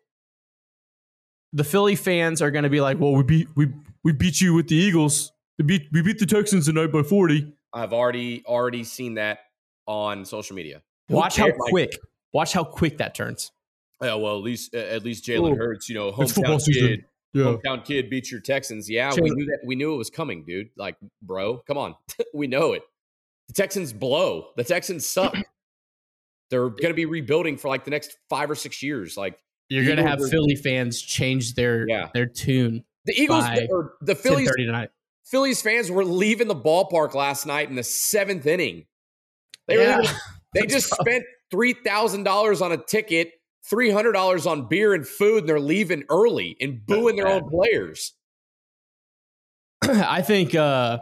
the 1.53 1.65
Philly 1.65 1.95
fans 1.95 2.41
are 2.43 2.51
going 2.51 2.65
to 2.65 2.71
be 2.71 2.81
like, 2.81 2.99
"Well, 2.99 3.13
we 3.13 3.23
beat 3.23 3.49
we 3.55 3.69
we 4.03 4.13
beat 4.13 4.41
you 4.41 4.55
with 4.55 4.69
the 4.69 4.77
Eagles. 4.77 5.33
We 5.59 5.65
beat 5.65 5.89
we 5.93 6.01
beat 6.03 6.19
the 6.19 6.27
Texans 6.27 6.67
tonight 6.67 6.91
by 6.91 7.03
40." 7.03 7.53
I've 7.73 7.93
already 7.93 8.43
already 8.47 8.83
seen 8.85 9.15
that 9.15 9.41
on 9.87 10.25
social 10.25 10.57
media. 10.57 10.83
Who 11.09 11.15
Watch 11.17 11.37
how 11.37 11.45
cares? 11.47 11.59
Like, 11.59 11.71
quick. 11.71 11.99
Watch 12.33 12.53
how 12.53 12.65
quick 12.65 12.99
that 12.99 13.15
turns. 13.15 13.53
Yeah, 14.03 14.15
well, 14.15 14.37
at 14.37 14.43
least 14.43 14.75
at 14.75 15.05
least 15.05 15.25
Jalen 15.27 15.53
Oh, 15.53 15.57
Hurts, 15.57 15.89
you 15.89 15.95
know, 15.95 16.09
it's 16.19 16.33
football 16.33 16.57
hometown 16.57 16.61
season. 16.61 16.89
kid, 16.89 17.05
hometown 17.45 17.85
kid 17.85 18.11
beats 18.11 18.31
your 18.31 18.41
Texans. 18.41 18.91
Yeah, 18.91 19.13
we 19.15 19.31
knew 19.31 19.47
that. 19.47 19.61
We 19.65 19.75
knew 19.75 19.95
it 19.95 19.97
was 19.97 20.11
coming, 20.11 20.45
dude. 20.45 20.69
Like, 20.77 20.97
bro, 21.23 21.59
come 21.67 21.79
on, 21.79 21.95
we 22.35 22.47
know 22.47 22.73
it. 22.75 22.83
The 23.49 23.55
Texans 23.55 23.93
blow. 23.93 24.49
The 24.57 24.65
Texans 24.65 25.07
suck. 25.07 25.35
They're 26.51 26.69
going 26.69 26.89
to 26.89 26.95
be 26.95 27.07
rebuilding 27.07 27.57
for 27.57 27.69
like 27.69 27.85
the 27.85 27.91
next 27.91 28.17
five 28.29 28.51
or 28.51 28.55
six 28.55 28.83
years. 28.83 29.17
Like 29.17 29.39
You're 29.69 29.85
going 29.85 29.97
to 29.97 30.07
have 30.07 30.21
Philly 30.31 30.55
fans 30.57 31.01
change 31.03 31.55
their 31.55 31.89
Yeah. 31.89 32.09
their 32.15 32.27
tune. 32.27 32.85
the 33.05 33.15
Eagles 33.21 33.45
By 33.45 33.67
or 33.71 33.95
the 34.01 34.15
Phillies 34.15 34.49
10:30 34.51 34.67
tonight. 34.67 34.91
Phillies 35.25 35.61
fans 35.63 35.91
were 35.91 36.05
leaving 36.05 36.47
the 36.49 36.55
ballpark 36.55 37.15
last 37.15 37.47
night 37.47 37.69
in 37.69 37.75
the 37.77 37.83
seventh 37.83 38.47
inning. 38.47 38.87
They 39.67 39.77
Yeah. 39.77 39.99
were, 39.99 40.05
they 40.55 40.67
just 40.67 40.93
spent 40.93 41.25
three 41.51 41.73
thousand 41.73 42.25
dollars 42.25 42.61
on 42.61 42.73
a 42.73 42.77
ticket, 42.77 43.33
three 43.69 43.91
hundred 43.91 44.13
dollars 44.13 44.47
on 44.47 44.69
beer 44.69 44.95
and 44.95 45.07
food, 45.07 45.41
and 45.41 45.49
they're 45.49 45.61
leaving 45.61 46.05
early 46.09 46.57
and 46.61 46.85
booing 46.85 47.17
their 47.17 47.29
own 47.29 47.49
players. 47.49 48.15
I 49.83 50.23
think 50.23 50.55
uh 50.55 50.99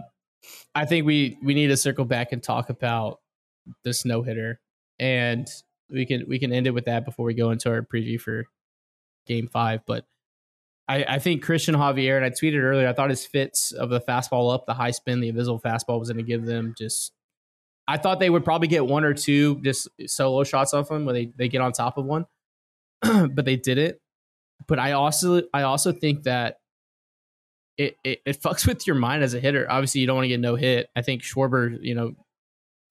I 0.74 0.84
think 0.86 1.06
we 1.06 1.38
we 1.42 1.54
need 1.54 1.68
to 1.68 1.76
circle 1.76 2.04
back 2.04 2.32
and 2.32 2.42
talk 2.42 2.68
about 2.68 3.20
this 3.84 4.04
no 4.04 4.22
hitter, 4.22 4.60
and 4.98 5.46
we 5.90 6.06
can 6.06 6.24
we 6.28 6.38
can 6.38 6.52
end 6.52 6.66
it 6.66 6.72
with 6.72 6.86
that 6.86 7.04
before 7.04 7.26
we 7.26 7.34
go 7.34 7.50
into 7.50 7.70
our 7.70 7.82
preview 7.82 8.20
for 8.20 8.44
Game 9.26 9.48
Five. 9.48 9.80
But 9.86 10.06
I, 10.88 11.04
I 11.04 11.18
think 11.18 11.44
Cristian 11.44 11.76
Javier, 11.76 12.16
and 12.16 12.24
I 12.24 12.30
tweeted 12.30 12.62
earlier, 12.62 12.88
I 12.88 12.92
thought 12.92 13.10
his 13.10 13.24
fits 13.24 13.72
of 13.72 13.88
the 13.88 14.00
fastball 14.00 14.52
up, 14.52 14.66
the 14.66 14.74
high 14.74 14.90
spin, 14.90 15.20
the 15.20 15.28
invisible 15.28 15.60
fastball 15.60 15.98
was 15.98 16.10
going 16.10 16.24
to 16.24 16.28
give 16.28 16.44
them 16.44 16.74
just. 16.76 17.12
I 17.86 17.98
thought 17.98 18.18
they 18.18 18.30
would 18.30 18.44
probably 18.44 18.68
get 18.68 18.86
one 18.86 19.04
or 19.04 19.14
two 19.14 19.60
just 19.62 19.88
solo 20.06 20.44
shots 20.44 20.72
off 20.72 20.90
him 20.90 21.04
when 21.04 21.14
they, 21.14 21.32
they 21.36 21.48
get 21.48 21.60
on 21.60 21.72
top 21.72 21.98
of 21.98 22.06
one, 22.06 22.26
but 23.02 23.44
they 23.44 23.56
didn't. 23.56 23.98
But 24.66 24.78
I 24.78 24.92
also 24.92 25.42
I 25.52 25.62
also 25.62 25.92
think 25.92 26.22
that 26.22 26.58
it, 27.76 27.96
it 28.04 28.20
it 28.24 28.40
fucks 28.40 28.66
with 28.66 28.86
your 28.86 28.96
mind 28.96 29.22
as 29.22 29.34
a 29.34 29.40
hitter. 29.40 29.66
Obviously, 29.68 30.00
you 30.00 30.06
don't 30.06 30.16
want 30.16 30.24
to 30.24 30.28
get 30.28 30.40
no 30.40 30.54
hit. 30.54 30.88
I 30.96 31.02
think 31.02 31.22
Schwarber, 31.22 31.76
you 31.82 31.94
know, 31.94 32.14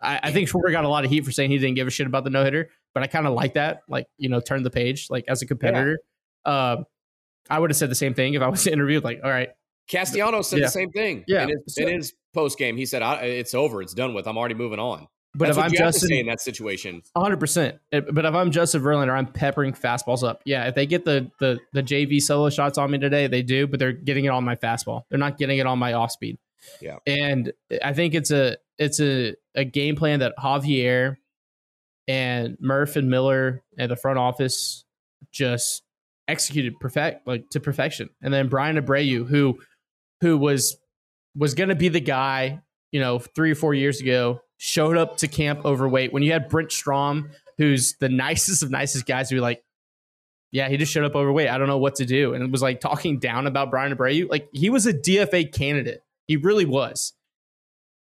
I, 0.02 0.20
I 0.24 0.32
think 0.32 0.50
Schwarber 0.50 0.72
got 0.72 0.86
a 0.86 0.90
lot 0.90 1.06
of 1.06 1.10
heat 1.10 1.26
for 1.26 1.32
saying 1.32 1.50
he 1.50 1.58
didn't 1.58 1.76
give 1.76 1.88
a 1.88 1.92
shit 1.92 2.06
about 2.06 2.26
the 2.26 2.30
no 2.30 2.44
hitter, 2.44 2.70
but 2.94 3.02
I 3.02 3.08
kind 3.08 3.26
of 3.26 3.34
like 3.34 3.54
that. 3.54 3.82
Like, 3.88 4.08
you 4.18 4.30
know, 4.30 4.40
turn 4.40 4.64
the 4.64 4.70
page. 4.70 5.08
Like 5.10 5.26
as 5.28 5.42
a 5.42 5.48
competitor, 5.48 6.00
um, 6.46 6.86
I 7.50 7.60
would 7.60 7.70
have 7.70 7.78
said 7.78 7.90
the 7.90 7.96
same 7.96 8.14
thing 8.14 8.34
if 8.34 8.42
I 8.42 8.50
was 8.50 8.68
interviewed. 8.68 9.04
Like, 9.04 9.22
all 9.24 9.30
right, 9.30 9.50
Castellanos 9.88 10.50
said 10.50 10.60
Yeah. 10.60 10.66
the 10.66 10.72
same 10.72 10.92
thing. 10.92 11.24
Yeah. 11.28 11.44
in 11.44 11.50
his, 11.50 11.76
So- 11.76 11.88
his 11.88 12.14
post 12.34 12.58
game, 12.58 12.78
he 12.78 12.86
said, 12.86 13.02
I, 13.02 13.24
"It's 13.24 13.54
over. 13.54 13.82
It's 13.82 13.94
done 13.94 14.14
with. 14.14 14.28
I'm 14.28 14.38
already 14.38 14.56
moving 14.56 14.80
on." 14.80 15.08
but 15.36 15.48
That's 15.48 15.58
if 15.58 15.64
I'm 15.64 15.72
Justin, 15.74 16.14
in 16.14 16.26
that 16.28 16.40
situation. 16.42 17.02
hundred 17.18 17.40
percent. 17.40 17.80
Eh, 17.92 18.02
but 18.02 18.24
if 18.24 18.34
I'm 18.36 18.52
Justin 18.52 18.82
Verlander, 18.84 19.18
I'm 19.18 19.26
peppering 19.26 19.74
fastballs 19.74 20.24
up. 20.24 20.42
Yeah, 20.46 20.68
if 20.68 20.76
they 20.76 20.86
get 20.86 21.06
the 21.06 21.32
the 21.40 21.60
the 21.74 21.82
JV 21.84 22.20
solo 22.22 22.50
shots 22.52 22.78
on 22.78 22.92
me 22.92 23.00
today, 23.00 23.26
they 23.28 23.42
do, 23.42 23.66
but 23.68 23.80
they're 23.80 23.92
getting 23.94 24.26
it 24.26 24.30
on 24.30 24.44
my 24.44 24.56
fastball. 24.56 25.04
They're 25.10 25.18
not 25.20 25.38
getting 25.40 25.58
it 25.58 25.66
on 25.66 25.80
my 25.80 25.94
off 25.94 26.12
speed. 26.12 26.38
Yeah. 26.82 27.00
and 27.06 27.52
I 27.84 27.94
think 27.94 28.14
it's 28.14 28.32
a 28.32 28.58
it's 28.78 29.00
a 29.02 29.36
a 29.56 29.66
game 29.66 29.96
plan 29.96 30.20
that 30.20 30.34
Javier 30.38 31.18
and 32.08 32.58
Murph 32.60 32.96
and 32.96 33.10
Miller 33.10 33.64
and 33.78 33.90
the 33.92 33.96
front 33.96 34.18
office 34.20 34.84
just 35.32 35.84
executed 36.28 36.80
perfect 36.80 37.28
like 37.28 37.50
to 37.50 37.60
perfection. 37.60 38.10
And 38.22 38.34
then 38.34 38.48
Bryan 38.50 38.78
Abreu, 38.78 39.28
who 39.28 39.60
who 40.24 40.38
was 40.38 40.78
was 41.36 41.54
going 41.54 41.68
to 41.68 41.76
be 41.76 41.90
the 41.90 42.00
guy, 42.00 42.62
you 42.92 43.00
know, 43.02 43.20
three 43.20 43.52
or 43.52 43.56
four 43.56 43.74
years 43.74 44.00
ago, 44.00 44.42
showed 44.58 44.96
up 44.96 45.18
to 45.18 45.28
camp 45.28 45.66
overweight. 45.66 46.14
When 46.14 46.24
you 46.24 46.32
had 46.32 46.48
Brent 46.48 46.72
Strom, 46.72 47.30
who's 47.58 47.96
the 48.00 48.08
nicest 48.26 48.64
of 48.64 48.72
nicest 48.72 49.06
guys, 49.06 49.30
who 49.30 49.36
were 49.36 49.42
like, 49.42 49.64
yeah, 50.52 50.70
he 50.70 50.78
just 50.78 50.94
showed 50.94 51.04
up 51.04 51.14
overweight. 51.16 51.50
I 51.50 51.58
don't 51.58 51.68
know 51.68 51.78
what 51.78 51.96
to 51.96 52.06
do, 52.06 52.34
and 52.34 52.44
it 52.44 52.52
was 52.52 52.62
like 52.62 52.80
talking 52.80 53.20
down 53.20 53.48
about 53.48 53.70
Bryan 53.70 53.96
Abreu. 53.96 54.30
Like 54.30 54.48
he 54.54 54.70
was 54.70 54.86
a 54.86 54.94
DFA 54.94 55.52
candidate. 55.52 56.04
He 56.26 56.38
really 56.38 56.66
was. 56.66 57.14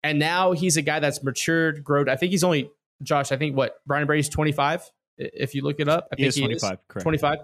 And 0.01 0.17
now 0.19 0.53
he's 0.53 0.77
a 0.77 0.81
guy 0.81 0.99
that's 0.99 1.23
matured, 1.23 1.83
grown. 1.83 2.07
I 2.07 2.15
think 2.15 2.31
he's 2.31 2.43
only 2.43 2.71
Josh. 3.01 3.31
I 3.33 3.37
think 3.37 3.57
what 3.57 3.75
Brian 3.85 4.07
Brady's 4.07 4.29
twenty 4.29 4.53
five. 4.53 4.89
If 5.17 5.55
you 5.55 5.61
look 5.61 5.79
it 5.79 5.89
up, 5.89 6.07
I 6.11 6.15
He 6.15 6.23
think 6.23 6.29
is 6.29 6.35
he 6.35 6.41
25, 6.41 6.87
correct. 6.87 7.03
25. 7.03 7.37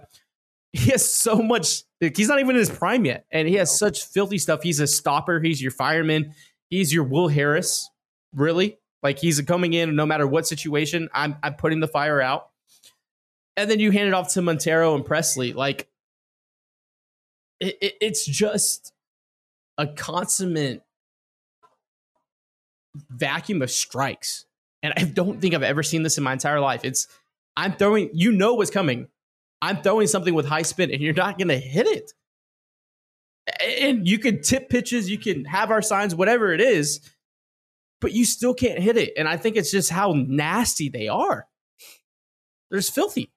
He 0.72 0.92
has 0.92 1.08
so 1.08 1.38
much. 1.38 1.84
like, 2.00 2.16
he's 2.16 2.28
not 2.28 2.40
even 2.40 2.52
in 2.52 2.60
his 2.60 2.70
prime 2.70 3.06
yet, 3.06 3.26
and 3.32 3.48
he 3.48 3.56
has 3.56 3.78
such 3.78 4.06
filthy 4.06 4.38
stuff. 4.38 4.62
He's 4.62 4.80
a 4.80 4.88
stopper. 4.88 5.40
He's 5.40 5.62
your 5.62 5.72
fireman. 5.72 6.34
He's 6.70 6.94
your 6.94 7.04
Will 7.04 7.28
Harris. 7.28 7.90
Really, 8.36 8.78
like 9.02 9.18
he's 9.18 9.42
coming 9.42 9.74
in 9.74 9.96
no 9.96 10.06
matter 10.06 10.28
what 10.28 10.46
situation. 10.46 11.10
I'm 11.14 11.38
I'm 11.42 11.56
putting 11.56 11.80
the 11.80 11.88
fire 11.88 12.22
out, 12.22 12.50
and 13.58 13.70
then 13.70 13.80
you 13.80 13.90
hand 13.92 14.08
it 14.08 14.14
off 14.14 14.34
to 14.34 14.42
Montero 14.42 14.94
and 14.94 15.04
Pressly. 15.04 15.56
Like 15.56 15.88
it, 17.60 17.78
it, 17.82 17.94
it's 18.00 18.26
just 18.26 18.94
a 19.80 19.88
consummate 19.88 20.84
vacuum 23.10 23.64
of 23.64 23.72
strikes, 23.72 24.46
and 24.84 24.94
I 24.96 25.06
don't 25.06 25.42
think 25.42 25.56
I've 25.56 25.64
ever 25.64 25.82
seen 25.82 26.04
this 26.04 26.20
in 26.20 26.24
my 26.24 26.34
entire 26.34 26.60
life. 26.60 26.82
It's 26.84 27.08
I'm 27.58 27.74
throwing. 27.74 28.12
You 28.14 28.32
know 28.32 28.54
what's 28.54 28.70
coming. 28.70 29.08
I'm 29.62 29.82
throwing 29.82 30.08
something 30.08 30.34
with 30.34 30.46
high 30.46 30.62
spin 30.62 30.92
and 30.92 31.02
you're 31.02 31.14
not 31.14 31.38
going 31.38 31.50
to 31.50 31.58
hit 31.58 31.88
it. 31.88 32.14
And 33.82 34.08
you 34.08 34.20
can 34.20 34.42
tip 34.42 34.70
pitches, 34.70 35.10
you 35.10 35.18
can 35.18 35.44
have 35.46 35.72
our 35.72 35.82
signs, 35.82 36.14
whatever 36.14 36.54
it 36.54 36.62
is, 36.62 37.02
but 38.00 38.14
you 38.14 38.26
still 38.26 38.54
can't 38.54 38.80
hit 38.80 38.96
it. 38.96 39.14
And 39.18 39.28
I 39.28 39.38
think 39.38 39.56
it's 39.56 39.72
just 39.72 39.90
how 39.90 40.14
nasty 40.16 40.90
they 40.90 41.08
are. 41.08 41.48
They're 42.70 42.80
just 42.80 42.94
filthy. 42.94 43.32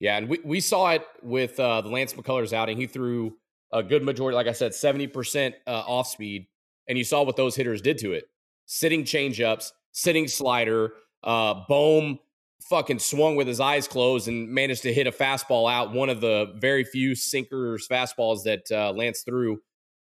Yeah, 0.00 0.16
and 0.16 0.28
we, 0.28 0.38
we 0.44 0.60
saw 0.60 0.90
it 0.90 1.04
with 1.22 1.58
uh, 1.58 1.80
the 1.80 1.88
Lance 1.88 2.12
McCullers 2.12 2.52
outing. 2.52 2.76
He 2.76 2.86
threw 2.86 3.36
a 3.72 3.82
good 3.82 4.04
majority, 4.04 4.36
like 4.36 4.46
I 4.46 4.52
said, 4.52 4.72
70% 4.72 5.54
uh, 5.66 5.70
off 5.70 6.06
speed. 6.08 6.46
And 6.88 6.96
you 6.96 7.04
saw 7.04 7.24
what 7.24 7.36
those 7.36 7.56
hitters 7.56 7.82
did 7.82 7.98
to 7.98 8.12
it. 8.12 8.24
Sitting 8.66 9.02
changeups, 9.02 9.72
sitting 9.92 10.28
slider, 10.28 10.92
uh, 11.24 11.64
Bohm 11.68 12.20
fucking 12.62 12.98
swung 12.98 13.36
with 13.36 13.46
his 13.46 13.60
eyes 13.60 13.88
closed 13.88 14.28
and 14.28 14.48
managed 14.50 14.82
to 14.82 14.92
hit 14.92 15.06
a 15.06 15.12
fastball 15.12 15.70
out, 15.70 15.92
one 15.92 16.08
of 16.10 16.20
the 16.20 16.52
very 16.56 16.84
few 16.84 17.14
sinkers 17.14 17.86
fastballs 17.88 18.44
that 18.44 18.70
uh, 18.70 18.92
Lance 18.92 19.22
threw. 19.22 19.60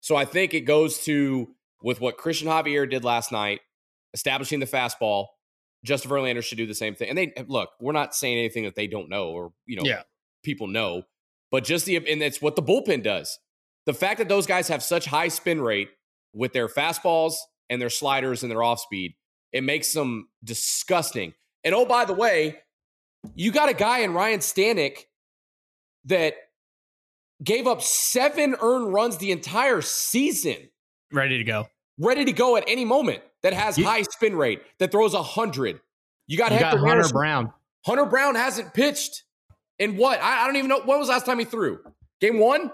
So 0.00 0.16
I 0.16 0.24
think 0.24 0.54
it 0.54 0.62
goes 0.62 0.98
to 1.04 1.54
with 1.82 2.00
what 2.00 2.18
Cristian 2.18 2.46
Javier 2.46 2.88
did 2.88 3.04
last 3.04 3.32
night, 3.32 3.60
establishing 4.12 4.60
the 4.60 4.66
fastball. 4.66 5.26
Justin 5.84 6.10
Verlander 6.10 6.42
should 6.42 6.58
do 6.58 6.66
the 6.66 6.74
same 6.74 6.94
thing. 6.94 7.10
And 7.10 7.18
they 7.18 7.32
look, 7.46 7.70
we're 7.80 7.92
not 7.92 8.14
saying 8.14 8.38
anything 8.38 8.64
that 8.64 8.74
they 8.74 8.86
don't 8.86 9.08
know 9.10 9.28
or 9.28 9.52
you 9.66 9.76
know 9.76 9.82
Yeah. 9.84 10.02
people 10.42 10.66
know, 10.66 11.02
but 11.50 11.64
just 11.64 11.84
the 11.86 11.96
and 11.96 12.22
it's 12.22 12.40
what 12.40 12.56
the 12.56 12.62
bullpen 12.62 13.02
does. 13.02 13.38
The 13.86 13.92
fact 13.92 14.18
that 14.18 14.28
those 14.28 14.46
guys 14.46 14.68
have 14.68 14.82
such 14.82 15.04
high 15.04 15.28
spin 15.28 15.60
rate 15.60 15.90
with 16.32 16.54
their 16.54 16.68
fastballs 16.68 17.34
and 17.68 17.82
their 17.82 17.90
sliders 17.90 18.42
and 18.42 18.50
their 18.50 18.62
off 18.62 18.80
speed, 18.80 19.14
it 19.52 19.62
makes 19.62 19.92
them 19.92 20.28
disgusting. 20.42 21.34
And 21.64 21.74
oh, 21.74 21.84
by 21.86 22.04
the 22.04 22.12
way, 22.14 22.58
you 23.34 23.50
got 23.52 23.68
a 23.68 23.74
guy 23.74 24.00
in 24.00 24.12
Ryne 24.12 24.40
Stanek 24.40 25.06
that 26.04 26.34
gave 27.42 27.66
up 27.66 27.82
seven 27.82 28.54
earned 28.60 28.92
runs 28.92 29.16
the 29.18 29.32
entire 29.32 29.80
season, 29.80 30.56
Ready 31.12 31.38
to 31.38 31.44
go. 31.44 31.68
ready 31.98 32.24
to 32.26 32.32
go 32.32 32.56
at 32.56 32.64
any 32.68 32.84
moment. 32.84 33.22
That 33.42 33.52
has 33.52 33.76
You- 33.78 33.84
high 33.84 34.02
spin 34.02 34.36
rate, 34.36 34.62
that 34.78 34.90
throws 34.92 35.12
a 35.14 35.22
hundred. 35.22 35.80
You 36.26 36.38
got 36.38 36.50
You 36.52 36.58
Hector 36.58 36.78
got 36.78 36.86
Hunter 36.88 37.02
Neris- 37.04 37.12
Brown. 37.12 37.52
Hunter 37.84 38.06
Brown 38.06 38.34
hasn't 38.34 38.72
pitched 38.72 39.24
in 39.78 39.96
what? 39.98 40.20
I, 40.22 40.42
I 40.42 40.46
don't 40.46 40.56
even 40.56 40.68
know. 40.68 40.80
When 40.80 40.98
was 40.98 41.08
the 41.08 41.12
last 41.12 41.26
time 41.26 41.38
he 41.38 41.44
threw? 41.44 41.80
Game 42.20 42.38
one? 42.38 42.70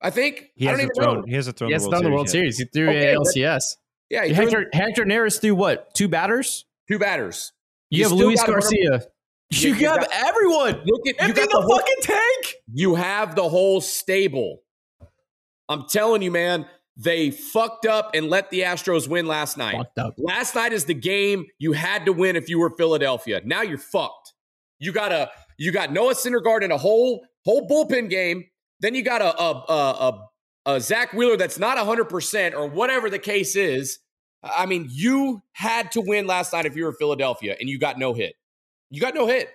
I 0.00 0.10
think. 0.10 0.50
He 0.54 0.66
I 0.66 0.70
don't 0.72 0.80
hasn't 0.80 0.96
even 0.96 1.04
thrown. 1.04 1.20
know. 1.20 1.26
He 1.26 1.34
hasn't 1.34 1.56
thrown. 1.58 1.70
Yes, 1.70 1.84
the 1.84 1.90
done 1.90 2.02
the 2.04 2.08
World 2.08 2.16
World 2.20 2.28
Series. 2.30 2.56
Series. 2.56 2.70
He 2.72 2.78
threw 2.78 2.88
Okay, 2.90 3.12
a 3.12 3.18
but- 3.18 3.26
LCS. 3.26 3.76
Yeah, 4.10 4.24
he 4.24 4.34
threw 4.34 4.44
Hector, 4.44 4.70
Hector 4.72 5.04
Neris 5.04 5.40
threw 5.40 5.54
what? 5.54 5.92
Two 5.94 6.08
batters? 6.08 6.64
Two 6.88 6.98
batters. 6.98 7.52
You 7.90 7.98
You 7.98 8.04
have 8.04 8.12
Luis 8.12 8.42
Garcia. 8.42 9.02
You- 9.50 9.74
You, 9.74 9.88
have 9.88 10.00
got- 10.00 10.08
everyone. 10.12 10.82
Look 10.84 11.02
at 11.06 11.28
you 11.28 11.34
got 11.34 11.48
the, 11.48 11.48
the 11.52 11.60
whole, 11.60 11.78
fucking 11.78 11.94
tank. 12.02 12.54
you 12.72 12.94
have 12.96 13.34
the 13.36 13.48
whole 13.48 13.80
stable. 13.80 14.62
I'm 15.68 15.84
telling 15.88 16.22
you, 16.22 16.30
man, 16.30 16.66
they 16.96 17.30
fucked 17.30 17.86
up 17.86 18.10
and 18.14 18.28
let 18.28 18.50
the 18.50 18.60
Astros 18.60 19.08
win 19.08 19.26
last 19.26 19.56
night. 19.56 19.76
Fucked 19.76 19.98
up. 19.98 20.14
Last 20.18 20.54
night 20.54 20.72
is 20.72 20.84
the 20.86 20.94
game 20.94 21.46
you 21.58 21.72
had 21.72 22.06
to 22.06 22.12
win 22.12 22.36
if 22.36 22.48
you 22.48 22.58
were 22.58 22.70
Philadelphia. 22.70 23.40
Now 23.44 23.62
you're 23.62 23.78
fucked. 23.78 24.32
You 24.78 24.92
got 24.92 25.12
a 25.12 25.30
you 25.58 25.72
got 25.72 25.92
Noah 25.92 26.14
Syndergaard 26.14 26.62
in 26.62 26.70
a 26.72 26.78
whole 26.78 27.24
whole 27.44 27.68
bullpen 27.68 28.10
game. 28.10 28.44
Then 28.80 28.94
you 28.94 29.02
got 29.02 29.22
a 29.22 29.40
a 29.40 29.50
a, 29.68 29.90
a, 30.66 30.72
a 30.76 30.80
Zack 30.80 31.12
Wheeler 31.12 31.36
that's 31.36 31.58
not 31.58 31.78
hundred 31.78 32.06
percent 32.08 32.54
or 32.54 32.66
whatever 32.68 33.08
the 33.08 33.18
case 33.18 33.56
is. 33.56 33.98
I 34.44 34.66
mean, 34.66 34.88
you 34.90 35.42
had 35.52 35.92
to 35.92 36.00
win 36.00 36.26
last 36.26 36.52
night 36.52 36.66
if 36.66 36.76
you 36.76 36.84
were 36.84 36.92
Philadelphia, 36.92 37.56
and 37.58 37.68
you 37.68 37.78
got 37.78 37.98
no 37.98 38.12
hit. 38.12 38.34
You 38.90 39.00
got 39.00 39.14
no 39.14 39.26
hit. 39.26 39.50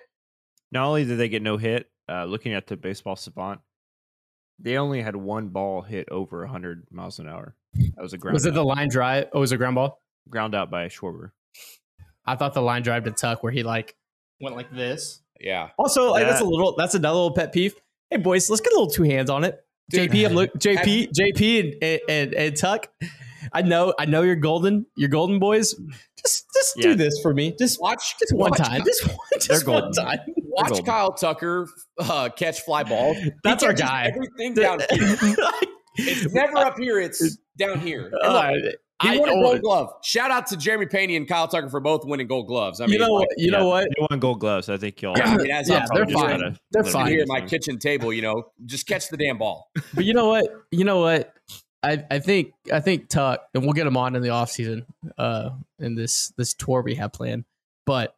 Not 0.72 0.86
only 0.86 1.04
did 1.04 1.18
they 1.18 1.28
get 1.28 1.42
no 1.42 1.56
hit, 1.56 1.90
uh, 2.08 2.24
looking 2.24 2.52
at 2.52 2.66
the 2.66 2.76
baseball 2.76 3.16
savant, 3.16 3.60
they 4.58 4.76
only 4.76 5.00
had 5.00 5.16
one 5.16 5.48
ball 5.48 5.82
hit 5.82 6.08
over 6.10 6.40
100 6.40 6.86
miles 6.90 7.18
an 7.18 7.28
hour. 7.28 7.54
That 7.74 8.02
was 8.02 8.12
a 8.12 8.18
ground 8.18 8.34
Was 8.34 8.46
it 8.46 8.50
out, 8.50 8.54
the 8.54 8.64
line 8.64 8.88
drive? 8.88 9.28
Oh, 9.32 9.40
was 9.40 9.52
it 9.52 9.54
a 9.54 9.58
ground 9.58 9.76
ball? 9.76 10.00
ground 10.28 10.54
out 10.54 10.70
by 10.70 10.86
Schwarber. 10.88 11.32
I 12.24 12.36
thought 12.36 12.54
the 12.54 12.62
line 12.62 12.82
drive 12.82 13.04
to 13.04 13.10
Tuck 13.10 13.42
where 13.42 13.52
he 13.52 13.62
like 13.62 13.96
went 14.40 14.56
like 14.56 14.72
this. 14.72 15.22
Yeah, 15.40 15.70
Also, 15.78 16.10
like, 16.10 16.26
that's 16.26 16.42
a 16.42 16.44
little 16.44 16.74
that's 16.76 16.94
another 16.94 17.14
little 17.14 17.32
pet 17.32 17.52
peeve. 17.52 17.74
Hey 18.10 18.18
boys, 18.18 18.50
let's 18.50 18.60
get 18.60 18.72
a 18.72 18.76
little 18.76 18.90
two 18.90 19.04
hands 19.04 19.30
on 19.30 19.44
it. 19.44 19.64
Dude, 19.90 20.10
JP, 20.10 20.26
I'm 20.26 20.32
look 20.34 20.52
JP, 20.54 21.10
JP 21.12 21.74
and, 21.82 22.00
and, 22.08 22.34
and 22.34 22.56
Tuck. 22.56 22.88
I 23.52 23.62
know, 23.62 23.92
I 23.98 24.04
know 24.06 24.22
you're 24.22 24.36
golden. 24.36 24.86
You're 24.96 25.08
golden 25.08 25.38
boys. 25.38 25.74
Just 26.16 26.46
just 26.54 26.76
do 26.76 26.94
this 26.94 27.18
for 27.22 27.32
me. 27.34 27.54
Just 27.58 27.80
watch 27.80 28.14
just 28.18 28.32
one 28.34 28.50
watch- 28.50 28.58
time. 28.58 28.82
Just 28.84 29.02
just 29.32 29.48
They're 29.64 29.72
one 29.74 29.82
golden. 29.92 30.04
time. 30.04 30.18
Watch. 30.36 30.84
Kyle 30.84 31.12
Tucker 31.12 31.66
uh, 31.98 32.28
catch 32.36 32.60
fly 32.60 32.82
ball. 32.84 33.16
That's 33.42 33.62
our 33.64 33.72
guy. 33.72 34.12
Everything 34.14 34.54
down 34.54 34.80
here. 34.90 35.16
It's 35.96 36.32
never 36.34 36.58
up 36.58 36.78
here. 36.78 37.00
It's 37.00 37.36
down 37.58 37.80
here. 37.80 38.10
Look, 38.12 38.22
Uh, 38.22 38.52
he 39.02 39.08
I- 39.08 39.16
won 39.18 39.28
a 39.28 39.32
Gold 39.32 39.62
Glove. 39.62 39.92
Shout 40.02 40.30
out 40.30 40.46
to 40.48 40.56
Jeremy 40.56 40.86
Peña 40.86 41.16
and 41.16 41.26
Kyle 41.28 41.48
Tucker 41.48 41.68
for 41.70 41.80
both 41.80 42.04
winning 42.04 42.26
Gold 42.26 42.46
Gloves. 42.46 42.80
I 42.80 42.86
mean, 42.86 42.94
you 42.94 42.98
know, 42.98 43.12
like, 43.12 43.28
you 43.36 43.50
know 43.50 43.60
Yeah, 43.60 43.64
what? 43.64 43.84
They 43.84 44.06
won 44.10 44.20
gold 44.20 44.40
gloves. 44.40 44.68
I 44.68 44.76
think 44.76 45.00
y'all. 45.02 45.14
I 45.22 45.36
mean, 45.36 45.46
Yeah, 45.46 45.62
they're 45.62 46.06
fine. 46.06 46.40
gotta 46.40 46.56
They're 46.70 46.84
fine. 46.84 47.06
Here 47.08 47.22
at 47.22 47.28
my 47.28 47.40
kitchen 47.40 47.78
table, 47.78 48.12
you 48.12 48.22
know, 48.22 48.44
just 48.66 48.86
catch 48.86 49.08
the 49.08 49.16
damn 49.16 49.38
ball. 49.38 49.70
But 49.94 50.04
you 50.04 50.14
know 50.14 50.28
what? 50.28 50.46
You 50.70 50.84
know 50.84 51.00
what? 51.00 51.32
I, 51.82 52.04
I 52.10 52.18
think 52.18 52.52
I 52.70 52.80
think 52.80 53.08
Tuck, 53.08 53.40
and 53.54 53.62
we'll 53.64 53.72
get 53.72 53.86
him 53.86 53.96
on 53.96 54.14
in 54.14 54.20
the 54.22 54.28
offseason, 54.28 54.84
uh, 55.16 55.50
in 55.78 55.94
this 55.94 56.30
this 56.36 56.52
tour 56.52 56.82
we 56.82 56.94
have 56.96 57.12
planned. 57.12 57.44
But 57.86 58.14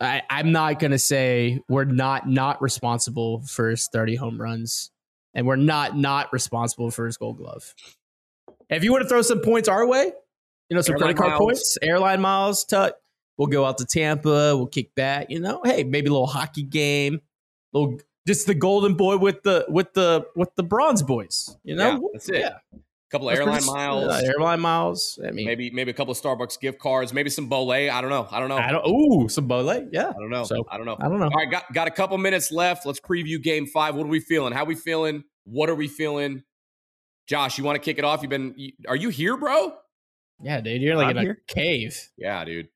I, 0.00 0.20
I'm 0.28 0.52
not 0.52 0.78
gonna 0.78 0.98
say 0.98 1.60
we're 1.68 1.84
not 1.84 2.28
not 2.28 2.60
responsible 2.60 3.40
for 3.46 3.70
his 3.70 3.88
30 3.90 4.16
home 4.16 4.38
runs, 4.40 4.90
and 5.32 5.46
we're 5.46 5.56
not 5.56 5.96
not 5.96 6.30
responsible 6.32 6.90
for 6.90 7.06
his 7.06 7.16
Gold 7.16 7.38
Glove. 7.38 7.74
If 8.76 8.84
you 8.84 8.92
want 8.92 9.02
to 9.02 9.08
throw 9.08 9.22
some 9.22 9.40
points 9.40 9.68
our 9.68 9.86
way, 9.86 10.12
you 10.68 10.74
know, 10.76 10.80
some 10.80 10.94
Airline 10.94 11.14
credit 11.14 11.18
card 11.18 11.30
miles. 11.30 11.40
points, 11.40 11.78
airline 11.82 12.20
miles, 12.20 12.64
Tuck. 12.64 12.94
We'll 13.38 13.48
go 13.48 13.64
out 13.64 13.78
to 13.78 13.84
Tampa. 13.84 14.56
We'll 14.56 14.66
kick 14.66 14.94
back. 14.94 15.26
You 15.30 15.40
know, 15.40 15.60
hey, 15.64 15.84
maybe 15.84 16.08
a 16.08 16.12
little 16.12 16.26
hockey 16.26 16.62
game, 16.62 17.20
little 17.72 17.98
just 18.26 18.46
the 18.46 18.54
golden 18.54 18.94
boy 18.94 19.16
with 19.16 19.42
the 19.42 19.64
with 19.68 19.92
the 19.94 20.26
with 20.36 20.54
the 20.56 20.62
bronze 20.62 21.02
boys. 21.02 21.56
You 21.64 21.76
know, 21.76 21.90
Yeah, 21.92 21.98
that's 22.12 22.28
it. 22.28 22.36
Yeah. 22.40 22.78
couple 23.10 23.28
of 23.28 23.32
That's 23.36 23.40
airline 23.46 23.58
pretty- 23.60 23.72
miles, 23.74 24.22
yeah, 24.22 24.28
airline 24.30 24.60
miles. 24.60 25.18
I 25.26 25.32
mean, 25.32 25.44
maybe 25.44 25.70
maybe 25.70 25.90
a 25.90 25.94
couple 25.94 26.12
of 26.12 26.18
Starbucks 26.20 26.58
gift 26.60 26.78
cards, 26.78 27.12
maybe 27.12 27.28
some 27.30 27.46
Bole. 27.48 27.70
I 27.72 28.00
don't 28.00 28.08
know. 28.10 28.26
I 28.30 28.40
don't 28.40 28.48
know. 28.48 28.56
I 28.56 28.70
don't. 28.72 28.86
Ooh, 28.88 29.28
some 29.28 29.46
bole. 29.48 29.88
Yeah, 29.92 30.08
I 30.08 30.12
don't 30.12 30.30
know. 30.30 30.44
So- 30.44 30.64
I 30.70 30.76
don't 30.78 30.86
know. 30.86 30.96
I 30.98 31.08
don't 31.08 31.18
know. 31.18 31.26
All 31.26 31.30
right, 31.36 31.50
got 31.50 31.70
got 31.74 31.88
a 31.88 31.90
couple 31.90 32.16
minutes 32.18 32.50
left. 32.52 32.86
Let's 32.86 33.00
preview 33.00 33.42
Game 33.42 33.66
Five. 33.66 33.96
What 33.96 34.04
are 34.06 34.10
we 34.10 34.20
feeling? 34.20 34.52
How 34.54 34.62
are 34.62 34.66
we 34.66 34.74
feeling? 34.76 35.24
What 35.44 35.68
are 35.68 35.74
we 35.74 35.88
feeling? 35.88 36.42
Josh, 37.26 37.58
you 37.58 37.64
want 37.64 37.76
to 37.76 37.80
kick 37.80 37.98
it 37.98 38.04
off? 38.04 38.22
You've 38.22 38.30
been. 38.30 38.54
You, 38.56 38.72
are 38.88 38.96
you 38.96 39.08
here, 39.08 39.36
bro? 39.36 39.74
Yeah, 40.40 40.60
dude, 40.60 40.82
you're 40.82 40.96
like 40.96 41.06
I'm 41.06 41.10
in 41.12 41.16
a 41.18 41.22
here. 41.22 41.42
cave. 41.46 42.10
Yeah, 42.16 42.44
dude. 42.44 42.68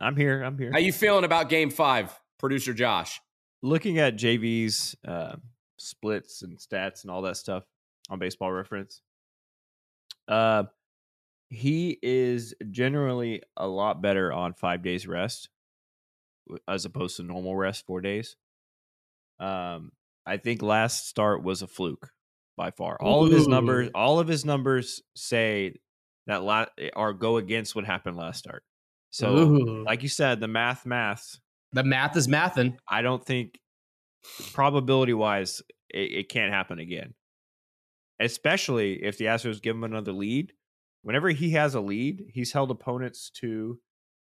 I'm 0.00 0.16
here. 0.16 0.42
I'm 0.42 0.58
here. 0.58 0.70
How 0.72 0.78
you 0.78 0.92
feeling 0.92 1.24
about 1.24 1.48
Game 1.48 1.70
Five, 1.70 2.18
producer 2.38 2.74
Josh? 2.74 3.20
Looking 3.62 3.98
at 3.98 4.16
JV's 4.16 4.94
uh, 5.06 5.36
splits 5.78 6.42
and 6.42 6.58
stats 6.58 7.02
and 7.02 7.10
all 7.10 7.22
that 7.22 7.36
stuff 7.36 7.64
on 8.10 8.18
Baseball 8.18 8.52
Reference, 8.52 9.00
uh, 10.28 10.64
he 11.48 11.98
is 12.02 12.54
generally 12.70 13.42
a 13.56 13.66
lot 13.66 14.00
better 14.02 14.32
on 14.32 14.52
five 14.52 14.82
days 14.82 15.06
rest 15.06 15.48
as 16.66 16.84
opposed 16.84 17.16
to 17.16 17.22
normal 17.22 17.56
rest 17.56 17.86
four 17.86 18.00
days. 18.00 18.36
Um, 19.40 19.92
I 20.26 20.36
think 20.36 20.62
last 20.62 21.08
start 21.08 21.42
was 21.42 21.62
a 21.62 21.66
fluke 21.66 22.10
by 22.58 22.70
far. 22.70 22.98
All 23.00 23.24
of 23.24 23.32
his 23.32 23.48
numbers, 23.48 23.88
all 23.94 24.20
of 24.20 24.28
his 24.28 24.44
numbers 24.44 25.00
say 25.16 25.76
that 26.26 26.42
la- 26.42 26.66
or 26.94 27.14
go 27.14 27.38
against 27.38 27.74
what 27.74 27.86
happened 27.86 28.16
last 28.16 28.40
start. 28.40 28.62
So, 29.10 29.38
Ooh. 29.38 29.84
like 29.84 30.02
you 30.02 30.10
said, 30.10 30.40
the 30.40 30.48
math, 30.48 30.84
math. 30.84 31.38
the 31.72 31.82
math 31.82 32.14
is 32.16 32.28
mathing. 32.28 32.76
I 32.86 33.00
don't 33.00 33.24
think 33.24 33.58
probability 34.52 35.14
wise 35.14 35.62
it, 35.88 36.12
it 36.12 36.28
can't 36.28 36.52
happen 36.52 36.78
again. 36.78 37.14
Especially 38.20 39.02
if 39.02 39.16
the 39.16 39.26
Astros 39.26 39.62
give 39.62 39.76
him 39.76 39.84
another 39.84 40.12
lead 40.12 40.52
whenever 41.02 41.30
he 41.30 41.50
has 41.50 41.74
a 41.74 41.80
lead, 41.80 42.26
he's 42.32 42.52
held 42.52 42.70
opponents 42.70 43.30
to 43.30 43.78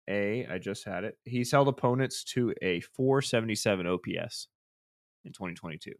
a. 0.08 0.46
I 0.46 0.58
just 0.58 0.84
had 0.84 1.04
it. 1.04 1.18
He's 1.24 1.50
held 1.50 1.68
opponents 1.68 2.24
to 2.34 2.54
a 2.62 2.80
477 2.80 3.86
OPS 3.86 4.48
in 5.24 5.32
2022. 5.32 5.92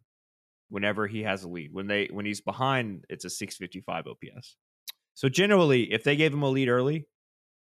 Whenever 0.71 1.05
he 1.05 1.21
has 1.23 1.43
a 1.43 1.49
lead, 1.49 1.73
when 1.73 1.87
they 1.87 2.07
when 2.11 2.25
he's 2.25 2.41
behind, 2.41 3.05
it's 3.09 3.25
a 3.25 3.29
655 3.29 4.07
OPS. 4.07 4.55
So 5.13 5.27
generally, 5.27 5.91
if 5.91 6.03
they 6.03 6.15
gave 6.15 6.33
him 6.33 6.43
a 6.43 6.49
lead 6.49 6.69
early, 6.69 7.05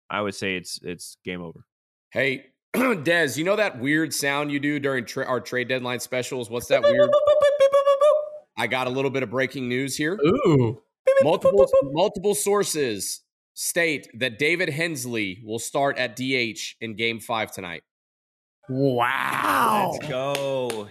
I 0.10 0.22
would 0.22 0.36
say 0.36 0.56
it's 0.56 0.80
it's 0.82 1.18
game 1.24 1.42
over. 1.42 1.66
Hey, 2.12 2.48
Dez, 2.76 3.38
you 3.38 3.44
know 3.44 3.56
that 3.56 3.80
weird 3.80 4.14
sound 4.14 4.52
you 4.52 4.60
do 4.60 4.80
during 4.80 5.06
tra- 5.06 5.26
our 5.26 5.40
trade 5.40 5.68
deadline 5.68 6.00
specials? 6.00 6.50
What's 6.50 6.68
that 6.68 6.82
weird? 6.82 7.10
I 8.58 8.68
got 8.68 8.88
a 8.88 8.90
little 8.90 9.12
bit 9.12 9.22
of 9.24 9.30
breaking 9.30 9.70
news 9.70 9.96
here. 9.96 10.18
Ooh. 10.26 10.82
Multiple 11.22 11.68
multiple 11.84 12.34
sources 12.34 13.22
state 13.54 14.08
that 14.16 14.40
David 14.40 14.70
Hensley 14.70 15.42
will 15.46 15.60
start 15.60 15.98
at 15.98 16.16
DH 16.16 16.76
in 16.82 16.96
Game 16.96 17.20
Five 17.20 17.52
tonight. 17.52 17.84
Wow. 18.68 19.92
Let's 19.94 20.10
go. 20.10 20.90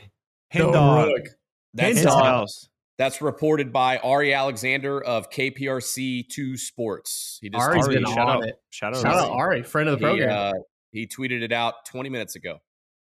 The 0.52 0.58
dog. 0.58 1.08
Rook. 1.08 1.26
That's, 1.74 1.88
Hen 1.88 1.96
Hen's 1.96 2.06
dog. 2.06 2.24
house. 2.24 2.68
that's 2.98 3.20
reported 3.20 3.72
by 3.72 3.98
Ari 3.98 4.32
Alexander 4.32 5.02
of 5.02 5.28
KPRC 5.30 6.28
Two 6.28 6.56
Sports. 6.56 7.38
He 7.42 7.50
just 7.50 7.62
Ari's 7.62 7.84
Ari, 7.86 7.96
been 7.96 8.04
shout 8.06 8.18
on 8.18 8.36
out. 8.36 8.44
it. 8.48 8.60
Shout 8.70 8.94
out. 8.96 9.02
Shout 9.02 9.14
out 9.16 9.30
Ari. 9.30 9.40
Ari, 9.58 9.62
friend 9.64 9.88
of 9.88 9.98
the 9.98 10.06
he, 10.06 10.18
program. 10.18 10.52
uh, 10.54 10.58
he 10.92 11.06
tweeted 11.06 11.42
it 11.42 11.52
out 11.52 11.84
20 11.86 12.08
minutes 12.08 12.36
ago. 12.36 12.58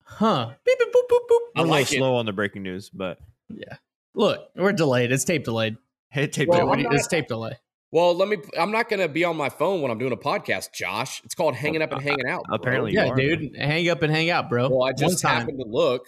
huh. 0.05 0.53
Beep, 0.65 0.79
beep, 0.79 0.89
boop, 0.89 1.09
boop, 1.11 1.19
boop. 1.31 1.39
I 1.57 1.61
We're 1.61 1.67
a 1.67 1.71
like 1.71 1.81
little 1.91 1.97
it. 1.97 1.99
slow 1.99 2.15
on 2.17 2.27
the 2.27 2.33
breaking 2.33 2.63
news, 2.63 2.91
but 2.91 3.19
Yeah. 3.49 3.77
Look, 4.15 4.49
we're 4.57 4.73
delayed. 4.73 5.13
It's 5.13 5.25
tape 5.25 5.45
delayed. 5.45 5.77
hey, 6.11 6.27
tape 6.27 6.49
Well, 6.49 6.61
delay. 6.67 6.83
Not- 6.85 6.95
it's 6.95 7.07
tape 7.07 7.29
delay. 7.29 7.53
Well, 7.93 8.15
let 8.15 8.29
me. 8.29 8.39
I'm 8.59 8.73
not 8.73 8.89
going 8.89 9.01
to 9.01 9.09
be 9.09 9.25
on 9.25 9.37
my 9.37 9.49
phone 9.49 9.81
when 9.81 9.91
I'm 9.91 9.99
doing 9.99 10.13
a 10.13 10.17
podcast, 10.17 10.73
Josh. 10.75 11.23
It's 11.25 11.35
called 11.35 11.55
hanging 11.55 11.83
up 11.83 11.93
and 11.93 12.03
hanging 12.03 12.27
out. 12.27 12.45
bro. 12.47 12.57
Apparently 12.57 12.93
you 12.93 12.99
Yeah, 12.99 13.09
are. 13.11 13.15
dude. 13.15 13.55
Hang 13.57 13.89
up 13.89 14.03
and 14.03 14.13
hang 14.13 14.29
out, 14.29 14.49
bro. 14.51 14.69
Well, 14.69 14.83
I 14.83 14.89
One 14.89 14.97
just 14.97 15.23
time. 15.23 15.41
happened 15.43 15.61
to 15.61 15.67
look. 15.69 16.05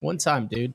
One 0.00 0.18
time, 0.18 0.48
dude. 0.50 0.74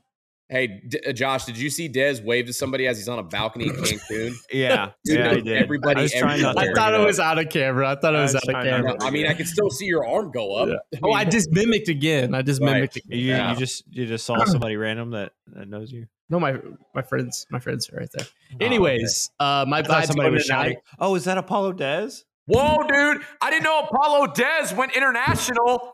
Hey, 0.50 0.80
D- 0.88 0.98
uh, 1.06 1.12
Josh, 1.12 1.44
did 1.44 1.58
you 1.58 1.68
see 1.68 1.90
Dez 1.90 2.24
wave 2.24 2.46
to 2.46 2.54
somebody 2.54 2.86
as 2.86 2.96
he's 2.96 3.08
on 3.08 3.18
a 3.18 3.22
balcony 3.22 3.66
in 3.66 3.74
Cancun? 3.74 4.32
Yeah, 4.50 4.92
Dude, 5.04 5.18
yeah, 5.18 5.30
I 5.30 5.34
did. 5.40 5.48
everybody 5.62 5.98
I 6.00 6.02
was 6.04 6.12
trying 6.12 6.40
not 6.40 6.54
to 6.54 6.60
I 6.60 6.72
thought 6.72 6.94
it 6.94 7.00
up. 7.00 7.06
was 7.06 7.20
out 7.20 7.38
of 7.38 7.50
camera. 7.50 7.90
I 7.90 7.96
thought 7.96 8.14
it 8.14 8.18
was 8.18 8.32
was 8.32 8.48
out 8.48 8.54
of 8.56 8.64
camera. 8.64 8.96
I 9.02 9.10
mean, 9.10 9.26
I 9.26 9.34
could 9.34 9.46
still 9.46 9.68
see 9.68 9.84
your 9.84 10.06
arm 10.08 10.30
go 10.30 10.54
up. 10.54 10.70
I 10.94 10.98
Oh, 11.02 11.12
I 11.12 11.24
just 11.26 11.50
mimicked 11.52 11.88
again. 11.88 12.34
I 12.34 12.40
just 12.40 12.62
Right. 12.62 12.74
mimicked 12.76 12.96
again. 12.96 13.18
You, 13.18 13.26
Yeah. 13.26 13.50
you 13.52 13.58
just 13.58 13.84
you 13.90 14.06
just 14.06 14.24
saw 14.24 14.42
somebody 14.46 14.76
random 14.76 15.10
that, 15.10 15.32
that 15.54 15.68
knows 15.68 15.92
you. 15.92 16.06
No, 16.30 16.40
my 16.40 16.56
my 16.94 17.02
friends, 17.02 17.46
my 17.50 17.58
friends 17.58 17.90
are 17.90 17.96
right 17.96 18.08
there. 18.14 18.26
Oh, 18.26 18.54
okay. 18.56 18.64
Anyways, 18.64 19.30
uh, 19.40 19.66
my 19.68 19.84
I 19.86 20.04
somebody 20.06 20.30
was 20.30 20.44
shouting. 20.44 20.76
Oh, 20.98 21.14
is 21.14 21.24
that 21.24 21.36
Apollo 21.36 21.74
Dez? 21.74 22.24
Whoa, 22.46 22.78
dude! 22.88 23.20
I 23.42 23.50
didn't 23.50 23.64
know 23.64 23.80
Apollo 23.80 24.28
Dez 24.28 24.74
went 24.74 24.96
international. 24.96 25.92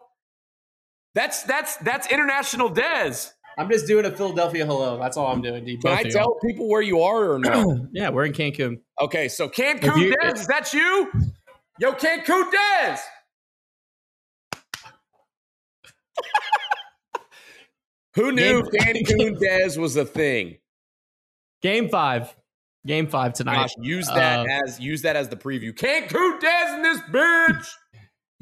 That's 1.14 1.43
that's 1.43 1.77
that's 1.79 2.07
international 2.11 2.71
Dez. 2.71 3.33
I'm 3.57 3.71
just 3.71 3.87
doing 3.87 4.05
a 4.05 4.11
Philadelphia 4.11 4.67
hello. 4.67 4.99
That's 4.99 5.17
all 5.17 5.29
I'm 5.29 5.40
doing. 5.43 5.64
D. 5.64 5.77
Can 5.77 5.93
I 5.93 6.03
tell 6.05 6.35
people 6.45 6.69
where 6.69 6.83
you 6.83 7.01
are 7.03 7.33
or 7.33 7.38
no? 7.38 7.87
yeah, 7.93 8.11
we're 8.11 8.25
in 8.25 8.33
Cancun. 8.33 8.81
okay, 9.01 9.29
so 9.29 9.49
Cancun 9.49 9.97
you- 9.99 10.14
Dez, 10.23 10.35
is 10.40 10.47
that 10.49 10.73
you? 10.73 11.11
Yo, 11.79 11.93
Cancun 11.93 12.51
Dez. 12.85 12.99
Who 18.14 18.33
knew 18.33 18.62
Game- 18.71 19.05
Cancun 19.05 19.38
Dez 19.43 19.77
was 19.77 19.97
a 19.97 20.05
thing? 20.05 20.59
Game 21.62 21.88
five. 21.88 22.35
Game 22.87 23.07
five 23.09 23.33
tonight. 23.33 23.55
Gosh, 23.62 23.71
use 23.81 24.07
that 24.09 24.40
Uh, 24.40 24.62
as 24.67 24.79
use 24.79 25.03
that 25.03 25.17
as 25.17 25.29
the 25.31 25.37
preview. 25.37 25.73
Cancun 25.73 26.38
Dez 26.40 26.75
in 26.77 26.83
this 26.83 27.01
bitch. 27.11 27.67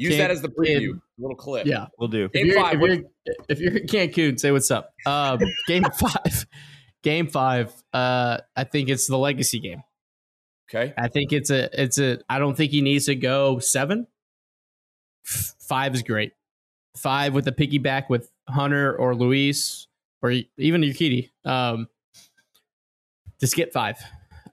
Use 0.02 0.16
that 0.18 0.30
as 0.30 0.42
the 0.42 0.48
preview. 0.48 0.90
can- 0.90 1.02
Little 1.18 1.36
clip. 1.36 1.66
Yeah. 1.66 1.86
We'll 1.98 2.08
do. 2.08 2.24
If 2.26 2.32
Game 2.32 2.46
you're, 2.46 2.60
five, 2.60 2.74
if, 2.74 2.80
you're, 2.80 3.04
if 3.48 3.60
you're 3.60 3.76
in 3.76 3.86
Cancun, 3.86 4.38
say 4.40 4.50
what's 4.50 4.70
up. 4.70 4.92
Um, 5.06 5.38
game 5.68 5.84
five. 5.98 6.46
Game 7.02 7.28
five. 7.28 7.72
Uh, 7.92 8.38
I 8.56 8.64
think 8.64 8.88
it's 8.88 9.06
the 9.06 9.18
legacy 9.18 9.60
game. 9.60 9.82
Okay. 10.74 10.94
I 10.96 11.08
think 11.08 11.32
it's 11.32 11.50
a 11.50 11.68
it's 11.82 11.98
a 11.98 12.18
I 12.28 12.38
don't 12.38 12.56
think 12.56 12.72
he 12.72 12.80
needs 12.80 13.06
to 13.06 13.14
go 13.14 13.58
seven. 13.58 14.06
F- 15.26 15.54
Five 15.60 15.94
is 15.94 16.02
great. 16.02 16.32
Five 16.96 17.34
with 17.34 17.44
the 17.44 17.52
piggyback 17.52 18.08
with 18.08 18.30
Hunter 18.48 18.96
or 18.96 19.14
Luis 19.14 19.86
or 20.22 20.32
even 20.56 20.82
Urquidy. 20.82 21.30
Um, 21.44 21.88
just 23.40 23.54
get 23.56 23.72
five. 23.72 23.96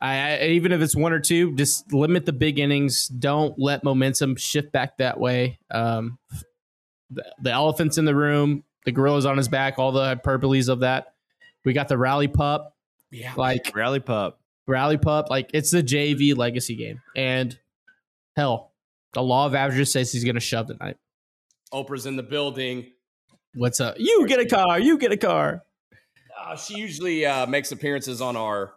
I, 0.02 0.38
I 0.38 0.44
even 0.48 0.72
if 0.72 0.82
it's 0.82 0.96
one 0.96 1.12
or 1.14 1.20
two, 1.20 1.56
just 1.56 1.92
limit 1.92 2.26
the 2.26 2.34
big 2.34 2.58
innings. 2.60 3.08
Don't 3.08 3.58
let 3.60 3.84
momentum 3.84 4.36
shift 4.38 4.72
back 4.72 4.98
that 4.98 5.20
way. 5.20 5.60
Um, 5.72 6.18
the, 7.10 7.26
the 7.42 7.52
elephants 7.52 7.98
in 7.98 8.06
the 8.06 8.16
room, 8.16 8.64
the 8.86 8.92
gorillas 8.92 9.26
on 9.26 9.38
his 9.38 9.48
back, 9.48 9.78
all 9.80 9.92
the 9.92 10.16
hyperboles 10.16 10.70
of 10.70 10.82
that. 10.82 11.14
We 11.66 11.74
got 11.74 11.88
the 11.90 11.98
rally 11.98 12.28
pup, 12.30 12.76
Yeah. 13.12 13.34
like 13.36 13.72
Rally 13.76 14.00
pup. 14.00 14.40
Rally 14.68 14.98
Pup, 14.98 15.32
like 15.32 15.50
it's 15.56 15.72
the 15.72 15.82
JV 15.82 16.38
legacy 16.38 16.76
game. 16.76 17.02
And 17.16 17.58
hell, 18.36 18.72
the 19.14 19.24
law 19.24 19.48
of 19.48 19.56
averages 19.56 19.92
says 19.92 20.12
he's 20.12 20.24
gonna 20.24 20.40
shove 20.40 20.68
tonight. 20.68 20.96
Oprah's 21.74 22.06
in 22.06 22.16
the 22.16 22.22
building. 22.24 22.86
What's 23.56 23.80
up? 23.80 23.96
You 23.98 24.28
get 24.28 24.40
a 24.40 24.46
car, 24.46 24.80
you 24.80 25.00
get 25.00 25.12
a 25.12 25.18
car. 25.18 25.64
Uh, 26.40 26.56
she 26.56 26.76
usually 26.76 27.26
uh, 27.26 27.48
makes 27.48 27.72
appearances 27.72 28.22
on 28.22 28.36
our 28.38 28.76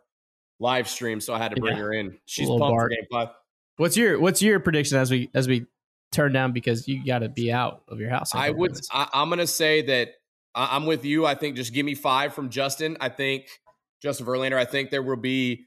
live 0.59 0.89
stream, 0.89 1.21
so 1.21 1.35
I 1.35 1.39
had 1.39 1.55
to 1.55 1.61
bring 1.61 1.77
Yeah. 1.77 1.83
her 1.83 1.93
in. 1.93 2.19
She's 2.27 2.49
pumped 2.49 2.65
for 2.67 2.89
game 2.89 3.07
five. 3.11 3.29
What's 3.77 3.97
your 3.97 4.21
what's 4.21 4.43
your 4.43 4.61
prediction 4.61 4.99
as 4.99 5.11
we 5.11 5.31
as 5.35 5.49
we 5.49 5.67
turn 6.13 6.33
down 6.33 6.53
because 6.53 6.87
you 6.87 7.05
gotta 7.05 7.29
be 7.29 7.51
out 7.51 7.83
of 7.89 7.99
your 7.99 8.11
house? 8.11 8.35
I 8.35 8.51
would. 8.51 8.79
I, 8.93 9.09
I'm 9.15 9.29
going 9.29 9.39
to 9.39 9.47
say 9.47 9.83
that 9.83 10.11
I, 10.55 10.77
I'm 10.77 10.87
with 10.87 11.05
you. 11.05 11.25
I 11.27 11.35
think 11.35 11.57
just 11.57 11.73
give 11.73 11.87
me 11.87 11.95
five 11.95 12.35
from 12.35 12.51
Justin. 12.51 12.97
I 13.01 13.09
think 13.09 13.47
Justin 14.03 14.27
Verlander. 14.27 14.57
I 14.57 14.65
think 14.65 14.91
there 14.91 15.03
will 15.03 15.17
be. 15.17 15.67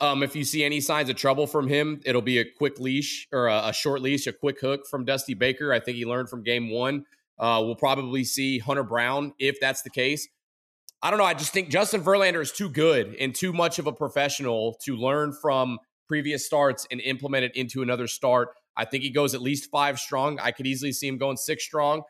Um, 0.00 0.22
if 0.22 0.36
you 0.36 0.44
see 0.44 0.62
any 0.62 0.80
signs 0.80 1.10
of 1.10 1.16
trouble 1.16 1.48
from 1.48 1.66
him, 1.66 2.00
it'll 2.04 2.22
be 2.22 2.38
a 2.38 2.44
quick 2.44 2.78
leash 2.78 3.26
or 3.32 3.48
a, 3.48 3.68
a 3.68 3.72
short 3.72 4.02
leash, 4.02 4.26
a 4.28 4.32
quick 4.32 4.60
hook 4.60 4.86
from 4.88 5.04
Dusty 5.04 5.34
Baker. 5.34 5.72
I 5.72 5.80
think 5.80 5.96
he 5.96 6.06
learned 6.06 6.28
from 6.30 6.44
game 6.44 6.70
one. 6.70 7.04
Uh, 7.40 7.60
we'll 7.64 7.74
probably 7.74 8.22
see 8.22 8.60
Hunter 8.60 8.84
Brown 8.84 9.34
if 9.40 9.58
that's 9.60 9.82
the 9.82 9.90
case. 9.90 10.28
I 11.02 11.10
don't 11.10 11.18
know. 11.18 11.24
I 11.24 11.34
just 11.34 11.52
think 11.52 11.68
Justin 11.68 12.02
Verlander 12.02 12.40
is 12.40 12.50
too 12.50 12.68
good 12.70 13.14
and 13.20 13.34
too 13.34 13.52
much 13.52 13.78
of 13.78 13.86
a 13.86 13.92
professional 13.92 14.78
to 14.84 14.96
learn 14.96 15.34
from 15.40 15.78
previous 16.08 16.46
starts 16.46 16.86
and 16.90 17.00
implement 17.00 17.44
it 17.44 17.56
into 17.56 17.82
another 17.82 18.06
start. 18.06 18.48
I 18.76 18.84
think 18.84 19.04
he 19.04 19.10
goes 19.10 19.34
at 19.34 19.42
least 19.42 19.70
five 19.70 19.98
strong. 19.98 20.38
I 20.40 20.50
could 20.50 20.66
easily 20.66 20.92
see 20.92 21.06
him 21.06 21.18
going 21.18 21.36
six 21.36 21.64
strong. 21.64 22.02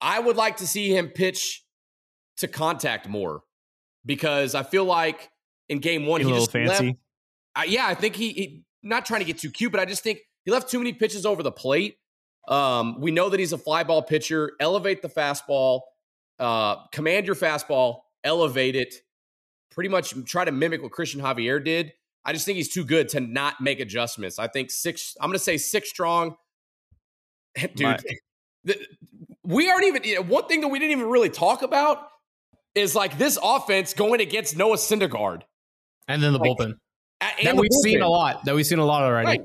I 0.00 0.18
would 0.18 0.36
like 0.36 0.56
to 0.58 0.66
see 0.66 0.94
him 0.94 1.08
pitch 1.08 1.62
to 2.38 2.48
contact 2.48 3.08
more 3.08 3.42
because 4.04 4.54
I 4.54 4.62
feel 4.62 4.84
like 4.84 5.30
in 5.68 5.78
game 5.78 6.06
one 6.06 6.20
a 6.20 6.24
he 6.24 6.30
little 6.30 6.40
just 6.46 6.52
fancy. 6.52 6.86
left. 6.86 6.98
Uh, 7.54 7.62
yeah, 7.66 7.86
I 7.86 7.94
think 7.94 8.16
he, 8.16 8.32
he 8.32 8.64
not 8.82 9.04
trying 9.04 9.20
to 9.20 9.26
get 9.26 9.38
too 9.38 9.50
cute, 9.50 9.70
but 9.70 9.80
I 9.80 9.84
just 9.84 10.02
think 10.02 10.20
he 10.44 10.50
left 10.50 10.70
too 10.70 10.78
many 10.78 10.92
pitches 10.92 11.26
over 11.26 11.42
the 11.42 11.52
plate. 11.52 11.96
Um, 12.48 13.00
we 13.00 13.10
know 13.10 13.28
that 13.28 13.38
he's 13.38 13.52
a 13.52 13.58
fly 13.58 13.84
ball 13.84 14.02
pitcher. 14.02 14.52
Elevate 14.58 15.02
the 15.02 15.08
fastball, 15.08 15.82
uh, 16.38 16.76
command 16.92 17.26
your 17.26 17.36
fastball, 17.36 18.00
elevate 18.24 18.76
it. 18.76 18.94
Pretty 19.70 19.88
much 19.90 20.14
try 20.26 20.44
to 20.44 20.52
mimic 20.52 20.82
what 20.82 20.92
Cristian 20.92 21.20
Javier 21.20 21.64
did. 21.64 21.92
I 22.24 22.32
just 22.32 22.44
think 22.44 22.56
he's 22.56 22.68
too 22.72 22.84
good 22.84 23.08
to 23.10 23.20
not 23.20 23.60
make 23.60 23.80
adjustments. 23.80 24.38
I 24.38 24.46
think 24.48 24.70
six. 24.70 25.16
I'm 25.20 25.28
going 25.28 25.38
to 25.38 25.44
say 25.44 25.56
six 25.56 25.88
strong. 25.88 26.36
Dude, 27.58 27.80
My- 27.80 27.98
the- 28.64 28.78
we 29.44 29.70
aren't 29.70 29.84
even. 29.84 30.04
you 30.04 30.16
know, 30.16 30.22
one 30.22 30.46
thing 30.46 30.60
that 30.60 30.68
we 30.68 30.78
didn't 30.78 30.92
even 30.92 31.08
really 31.08 31.30
talk 31.30 31.62
about 31.62 32.08
is 32.74 32.94
like 32.94 33.16
this 33.18 33.38
offense 33.42 33.94
going 33.94 34.20
against 34.20 34.56
Noah 34.56 34.76
Syndergaard. 34.76 35.42
and 36.08 36.22
then 36.22 36.32
the 36.32 36.38
like, 36.38 36.50
bullpen. 36.50 36.72
A- 36.72 36.74
That 37.20 37.34
and 37.46 37.58
the 37.58 37.62
we've 37.62 37.72
seen 37.82 38.02
a 38.02 38.08
lot. 38.08 38.44
That 38.44 38.54
we've 38.54 38.66
seen 38.66 38.78
a 38.80 38.84
lot 38.84 39.02
already. 39.02 39.26
Right. 39.26 39.40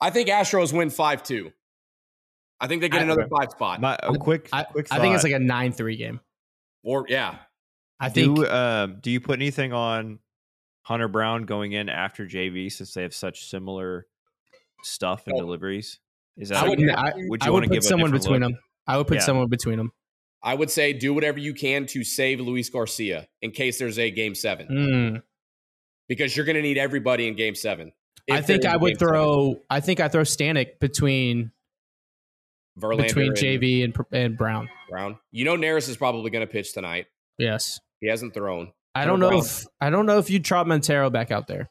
I 0.00 0.10
think 0.10 0.28
Astros 0.28 0.72
win 0.72 0.90
five 0.90 1.22
two. 1.22 1.52
I 2.60 2.66
think 2.66 2.80
they 2.82 2.88
get 2.88 3.00
I- 3.00 3.04
another 3.04 3.26
five 3.28 3.50
spot. 3.50 3.80
My 3.80 3.96
a 4.02 4.14
quick 4.14 4.48
I, 4.52 4.64
quick. 4.64 4.88
I 4.90 4.98
think 5.00 5.14
it's 5.14 5.24
like 5.24 5.32
a 5.32 5.38
nine 5.38 5.72
three 5.72 5.96
game. 5.96 6.20
or 6.82 7.04
yeah, 7.08 7.36
I 8.04 8.08
think 8.10 8.36
Do 8.36 8.46
um, 8.48 8.98
do 9.00 9.10
you 9.10 9.20
put 9.20 9.38
anything 9.38 9.72
on 9.72 10.18
Hunter 10.82 11.08
Brown 11.08 11.44
going 11.44 11.72
in 11.72 11.88
after 11.88 12.26
JV 12.26 12.70
since 12.70 12.92
they 12.94 13.02
have 13.02 13.14
such 13.14 13.46
similar 13.48 14.06
stuff 14.82 15.26
and 15.26 15.36
deliveries? 15.36 15.98
Is 16.36 16.50
I 16.52 16.60
that 16.60 16.68
would- 16.68 16.90
I, 16.90 17.12
would 17.16 17.42
I 17.42 17.46
you 17.46 17.52
would 17.52 17.60
to 17.62 17.68
put 17.68 17.74
give 17.74 17.84
someone 17.84 18.10
different 18.10 18.24
between 18.24 18.40
look? 18.42 18.50
them. 18.52 18.58
I 18.86 18.96
would 18.98 19.06
put 19.06 19.16
Yeah. 19.18 19.20
someone 19.22 19.48
between 19.48 19.78
them. 19.78 19.92
I 20.42 20.54
would 20.54 20.70
say 20.70 20.92
do 20.92 21.14
whatever 21.14 21.38
you 21.38 21.54
can 21.54 21.86
to 21.86 22.04
save 22.04 22.38
Luis 22.40 22.68
Garcia 22.68 23.28
in 23.40 23.50
case 23.52 23.78
there's 23.78 23.98
a 23.98 24.10
game 24.10 24.34
seven 24.34 24.66
Mm. 24.68 25.22
because 26.06 26.36
you're 26.36 26.44
going 26.44 26.56
to 26.56 26.62
need 26.62 26.76
everybody 26.76 27.28
in 27.28 27.34
game 27.34 27.54
seven. 27.54 27.92
I 28.30 28.42
think 28.42 28.62
there 28.62 28.70
is 28.70 28.74
I 28.74 28.76
a 28.76 28.78
would 28.80 28.88
game 28.90 28.98
seven. 28.98 29.14
throw. 29.14 29.60
I 29.70 29.80
think 29.80 30.00
I 30.00 30.08
throw 30.08 30.22
Stanek 30.22 30.78
between 30.80 31.50
Verlander 32.78 33.02
between 33.06 33.32
JV 33.34 33.84
and 33.84 33.96
and 34.12 34.36
Brown. 34.36 34.68
Brown. 34.90 35.18
You 35.30 35.44
know, 35.44 35.56
Neris 35.56 35.88
is 35.88 35.96
probably 35.96 36.30
going 36.30 36.46
to 36.46 36.52
pitch 36.52 36.72
tonight. 36.74 37.06
Yes. 37.38 37.80
He 38.04 38.10
hasn't 38.10 38.34
thrown. 38.34 38.70
I 38.94 39.06
don't 39.06 39.18
know 39.18 39.30
Brown. 39.30 39.40
if 39.40 39.64
I 39.80 39.88
don't 39.88 40.04
know 40.04 40.18
if 40.18 40.28
you 40.28 40.38
trot 40.40 40.66
Montero 40.68 41.08
back 41.08 41.30
out 41.30 41.46
there. 41.46 41.70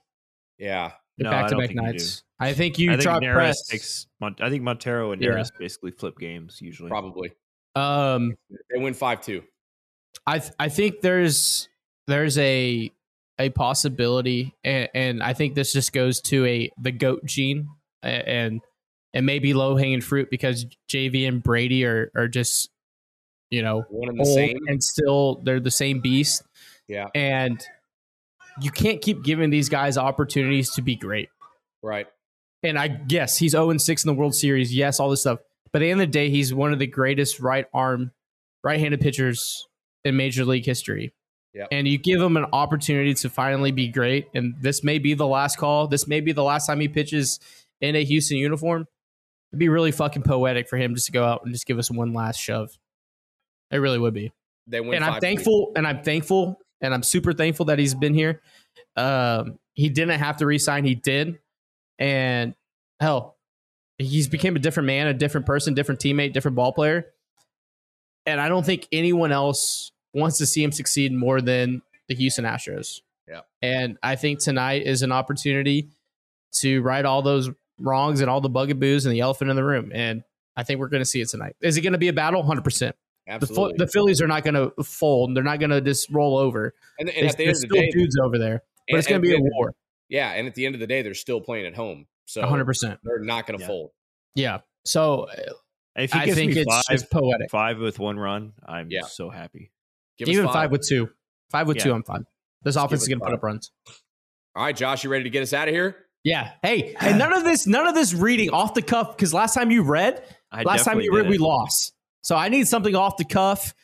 Yeah, 0.57 0.93
No, 1.19 1.29
I 1.29 1.31
back 1.43 1.49
to 1.49 1.55
back 1.57 1.67
think 1.67 1.75
you 1.75 1.81
do. 1.81 1.91
nights. 1.91 2.23
I 2.39 2.53
think 2.53 2.79
you 2.79 2.89
I 2.89 2.93
think 2.93 3.03
try 3.03 3.19
press. 3.19 3.67
takes. 3.67 4.07
I 4.21 4.49
think 4.49 4.63
Montero 4.63 5.11
and 5.11 5.21
Yeah. 5.21 5.29
Neris 5.29 5.49
basically 5.59 5.91
flip 5.91 6.17
games 6.17 6.57
usually. 6.59 6.89
Probably 6.89 7.31
um, 7.75 8.33
they 8.73 8.79
win 8.81 8.93
five 8.95 9.21
two. 9.21 9.43
I 10.25 10.39
th- 10.39 10.53
I 10.59 10.69
think 10.69 11.01
there's 11.01 11.69
there's 12.07 12.37
a 12.39 12.91
a 13.39 13.49
possibility, 13.49 14.55
and, 14.63 14.89
and 14.93 15.23
I 15.23 15.33
think 15.33 15.53
this 15.55 15.71
just 15.71 15.93
goes 15.93 16.19
to 16.21 16.45
a 16.45 16.71
the 16.81 16.91
goat 16.91 17.25
gene, 17.25 17.67
and 18.01 18.61
and 19.13 19.25
maybe 19.25 19.53
low 19.53 19.75
hanging 19.75 20.01
fruit 20.01 20.29
because 20.31 20.65
JV 20.91 21.27
and 21.27 21.41
Brady 21.43 21.85
are 21.85 22.11
are 22.15 22.27
just 22.27 22.69
you 23.53 23.61
know 23.61 23.85
One 23.89 24.09
and 24.09 24.17
the 24.19 24.23
old 24.25 24.35
same. 24.35 24.57
and 24.67 24.83
still 24.83 25.41
they're 25.43 25.59
the 25.59 25.71
same 25.71 25.99
beast, 25.99 26.41
Yeah, 26.87 27.07
and 27.13 27.63
you 28.61 28.71
can't 28.71 29.01
keep 29.01 29.23
giving 29.23 29.49
these 29.49 29.69
guys 29.69 29.97
opportunities 29.97 30.71
to 30.71 30.81
be 30.81 30.95
great. 30.95 31.29
right. 31.81 32.07
And 32.65 32.79
I 32.79 32.87
guess 32.87 33.37
he's 33.37 33.51
0 33.51 33.77
6 33.77 34.03
in 34.05 34.07
the 34.07 34.13
World 34.13 34.33
Series. 34.33 34.73
Yes, 34.73 34.99
all 34.99 35.09
this 35.09 35.19
stuff. 35.21 35.39
But 35.73 35.81
at 35.81 35.85
the 35.85 35.91
end 35.91 36.01
of 36.01 36.07
the 36.07 36.11
day, 36.13 36.29
he's 36.29 36.53
one 36.53 36.71
of 36.71 36.79
the 36.79 36.87
greatest 36.87 37.41
right 37.41 37.65
arm, 37.73 38.11
right 38.63 38.79
handed 38.79 39.01
pitchers 39.01 39.67
in 40.05 40.15
Major 40.15 40.45
League 40.45 40.65
history. 40.65 41.13
Yep. 41.53 41.67
And 41.73 41.87
you 41.89 41.97
give 41.97 42.21
him 42.21 42.37
an 42.37 42.45
opportunity 42.53 43.13
to 43.15 43.29
finally 43.29 43.71
be 43.71 43.89
great. 43.89 44.27
And 44.33 44.55
this 44.61 44.81
may 44.83 44.97
be 44.97 45.13
the 45.13 45.27
last 45.27 45.57
call. 45.57 45.87
This 45.87 46.07
may 46.07 46.21
be 46.21 46.31
the 46.31 46.43
last 46.43 46.65
time 46.67 46.79
he 46.79 46.87
pitches 46.87 47.39
in 47.81 47.95
a 47.97 48.03
Houston 48.05 48.37
uniform. 48.37 48.87
It'd 49.51 49.59
be 49.59 49.67
really 49.69 49.91
fucking 49.91 50.23
poetic 50.23 50.69
for 50.69 50.77
him 50.77 50.95
just 50.95 51.07
to 51.07 51.11
go 51.11 51.25
out 51.25 51.41
and 51.43 51.53
just 51.53 51.65
give 51.67 51.77
us 51.79 51.91
one 51.91 52.13
last 52.13 52.39
shove. 52.39 52.77
It 53.73 53.77
really 53.77 53.99
would 53.99 54.13
be 54.13 54.31
They 54.67 54.79
win. 54.81 54.95
and 54.95 55.03
I'm 55.03 55.13
5-2. 55.15 55.21
thankful, 55.21 55.71
and 55.75 55.87
I'm 55.87 56.03
thankful, 56.03 56.59
and 56.81 56.93
I'm 56.93 57.03
super 57.03 57.33
thankful 57.33 57.65
that 57.65 57.79
he's 57.79 57.93
been 57.95 58.13
here. 58.13 58.41
Um, 58.95 59.59
he 59.73 59.89
didn't 59.89 60.19
have 60.19 60.37
to 60.37 60.45
resign, 60.45 60.85
he 60.85 60.95
did, 60.95 61.39
and 61.99 62.53
hell, 62.99 63.37
he's 63.97 64.27
became 64.27 64.55
a 64.55 64.59
different 64.59 64.87
man, 64.87 65.07
a 65.07 65.13
different 65.13 65.45
person, 65.45 65.73
different 65.73 65.99
teammate, 65.99 66.33
different 66.33 66.55
ball 66.55 66.71
player. 66.73 67.07
And 68.25 68.39
I 68.39 68.47
don't 68.49 68.65
think 68.65 68.87
anyone 68.91 69.31
else 69.31 69.91
wants 70.13 70.37
to 70.37 70.45
see 70.45 70.63
him 70.63 70.71
succeed 70.71 71.11
more 71.13 71.41
than 71.41 71.81
the 72.07 72.15
Houston 72.15 72.45
Astros. 72.45 73.01
Yeah. 73.27 73.41
And 73.61 73.97
I 74.03 74.15
think 74.15 74.39
tonight 74.39 74.83
is 74.85 75.01
an 75.01 75.11
opportunity 75.11 75.89
to 76.59 76.81
right 76.81 77.03
all 77.03 77.21
those 77.21 77.49
wrongs 77.79 78.21
and 78.21 78.29
all 78.29 78.39
the 78.41 78.49
bugaboos 78.49 79.05
and 79.05 79.13
the 79.13 79.19
elephant 79.21 79.49
in 79.49 79.55
the 79.55 79.63
room. 79.63 79.91
And 79.93 80.23
I 80.55 80.63
think 80.63 80.79
we're 80.79 80.87
going 80.89 81.01
to 81.01 81.05
see 81.05 81.19
it 81.21 81.29
tonight. 81.29 81.55
Is 81.61 81.77
it 81.77 81.81
going 81.81 81.93
to 81.93 81.99
be 81.99 82.07
a 82.09 82.13
battle? 82.13 82.43
100%. 82.43 82.93
The, 83.25 83.31
Absolutely. 83.33 83.75
the 83.77 83.87
Phillies 83.87 84.21
are 84.21 84.27
not 84.27 84.43
going 84.43 84.55
to 84.55 84.83
fold. 84.83 85.35
They're 85.35 85.43
not 85.43 85.59
going 85.59 85.69
to 85.69 85.79
just 85.81 86.09
roll 86.11 86.37
over. 86.37 86.73
and, 86.99 87.09
and 87.09 87.27
at 87.27 87.37
the 87.37 87.43
end 87.45 87.49
There's 87.49 87.63
of 87.63 87.69
the 87.69 87.75
still 87.75 87.81
day, 87.83 87.91
dudes 87.91 88.17
over 88.21 88.37
there, 88.37 88.63
but 88.87 88.93
and- 88.95 88.99
it's 88.99 89.07
going 89.07 89.21
to 89.21 89.27
be 89.27 89.33
a 89.33 89.39
war. 89.39 89.73
Yeah, 90.09 90.31
and 90.31 90.45
at 90.47 90.55
the 90.55 90.65
end 90.65 90.75
of 90.75 90.81
the 90.81 90.87
day, 90.87 91.01
they're 91.01 91.13
still 91.13 91.39
playing 91.41 91.65
at 91.65 91.73
home, 91.75 92.05
so 92.25 92.41
100%. 92.43 92.97
they're 93.03 93.19
not 93.19 93.47
going 93.47 93.57
to 93.57 93.63
Yeah. 93.63 93.67
fold. 93.67 93.91
Yeah. 94.35 94.57
So 94.85 95.27
If 95.95 96.11
he 96.11 96.19
I 96.19 96.25
gives 96.25 96.37
think 96.37 96.53
me 96.53 96.61
it's 96.61 96.71
five, 96.75 96.83
just 96.91 97.09
poetic. 97.11 97.49
five 97.49 97.79
with 97.79 97.97
one 97.99 98.19
run, 98.19 98.53
I'm 98.67 98.89
Yeah. 98.91 99.03
so 99.03 99.29
happy. 99.29 99.71
Give 100.17 100.27
Even 100.27 100.47
five. 100.47 100.69
with 100.71 100.85
two. 100.87 101.09
Five 101.51 101.67
with 101.67 101.77
Yeah. 101.77 101.83
two, 101.83 101.93
I'm 101.93 102.03
fine. 102.03 102.25
This 102.63 102.75
Just 102.75 102.85
offense 102.85 103.01
is 103.03 103.07
going 103.07 103.19
to 103.19 103.25
put 103.25 103.33
up 103.33 103.41
runs. 103.43 103.71
All 104.55 104.63
right, 104.65 104.75
Josh, 104.75 105.03
you 105.03 105.09
ready 105.09 105.23
to 105.23 105.29
get 105.29 105.41
us 105.43 105.53
out 105.53 105.67
of 105.67 105.73
here? 105.73 105.95
Yeah. 106.23 106.51
Hey, 106.61 106.93
and 106.99 107.17
none 107.19 107.33
of 107.33 107.43
this, 107.43 107.65
none 107.65 107.87
of 107.87 107.95
this 107.95 108.13
reading 108.13 108.49
off 108.51 108.73
the 108.73 108.81
cuff, 108.81 109.15
because 109.15 109.33
last 109.33 109.53
time 109.53 109.71
you 109.71 109.81
read, 109.83 110.23
I 110.51 110.63
last 110.63 110.83
time 110.83 110.97
definitely 110.99 111.05
you 111.05 111.15
read, 111.15 111.23
did 111.23 111.29
we 111.31 111.37
lost. 111.37 111.92
So 112.23 112.35
I 112.37 112.49
need 112.49 112.67
something 112.67 112.95
off 112.95 113.17
the 113.17 113.25
cuff. 113.25 113.75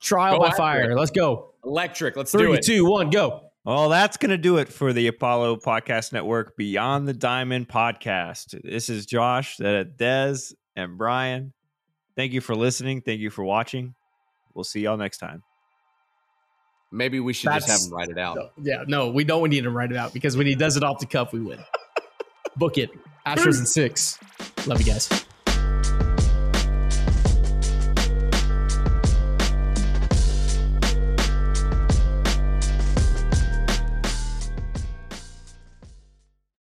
Trial 0.00 0.38
Go 0.38 0.48
by 0.48 0.56
fire. 0.56 0.90
it. 0.90 0.96
Let's 0.96 1.10
go. 1.10 1.52
Electric. 1.64 2.16
Let's 2.16 2.32
do 2.32 2.54
it. 2.54 2.62
two, 2.64 2.86
one, 2.86 3.10
go. 3.10 3.42
Well, 3.64 3.90
that's 3.90 4.16
going 4.16 4.30
to 4.30 4.38
do 4.38 4.56
it 4.56 4.70
for 4.70 4.94
the 4.94 5.06
Apollo 5.06 5.56
Podcast 5.56 6.14
Network 6.14 6.56
Beyond 6.56 7.06
the 7.06 7.12
Diamond 7.12 7.68
podcast. 7.68 8.58
This 8.64 8.88
is 8.88 9.04
Josh, 9.04 9.58
that 9.58 9.98
Dez, 9.98 10.54
and 10.76 10.96
Brian. 10.96 11.52
Thank 12.16 12.32
you 12.32 12.40
for 12.40 12.54
listening. 12.56 13.02
Thank 13.02 13.20
you 13.20 13.28
for 13.28 13.44
watching. 13.44 13.94
We'll 14.54 14.64
see 14.64 14.80
y'all 14.80 14.96
next 14.96 15.18
time. 15.18 15.42
Maybe 16.90 17.20
we 17.20 17.34
should 17.34 17.52
just 17.52 17.68
have 17.68 17.80
him 17.82 17.92
write 17.92 18.08
it 18.08 18.18
out. 18.18 18.36
No, 18.36 18.50
yeah, 18.62 18.84
no, 18.86 19.10
we 19.10 19.24
don't 19.24 19.48
need 19.50 19.64
to 19.64 19.70
write 19.70 19.90
it 19.92 19.96
out 19.96 20.14
because 20.14 20.38
when 20.38 20.46
he 20.46 20.54
does 20.54 20.78
it 20.78 20.82
off 20.82 20.98
the 20.98 21.06
cuff, 21.06 21.34
we 21.34 21.40
win. 21.40 21.58
Book 22.56 22.78
it. 22.78 22.90
Astros 23.26 23.58
and 23.58 23.68
six. 23.68 24.18
Love 24.66 24.80
you 24.80 24.86
guys. 24.86 25.26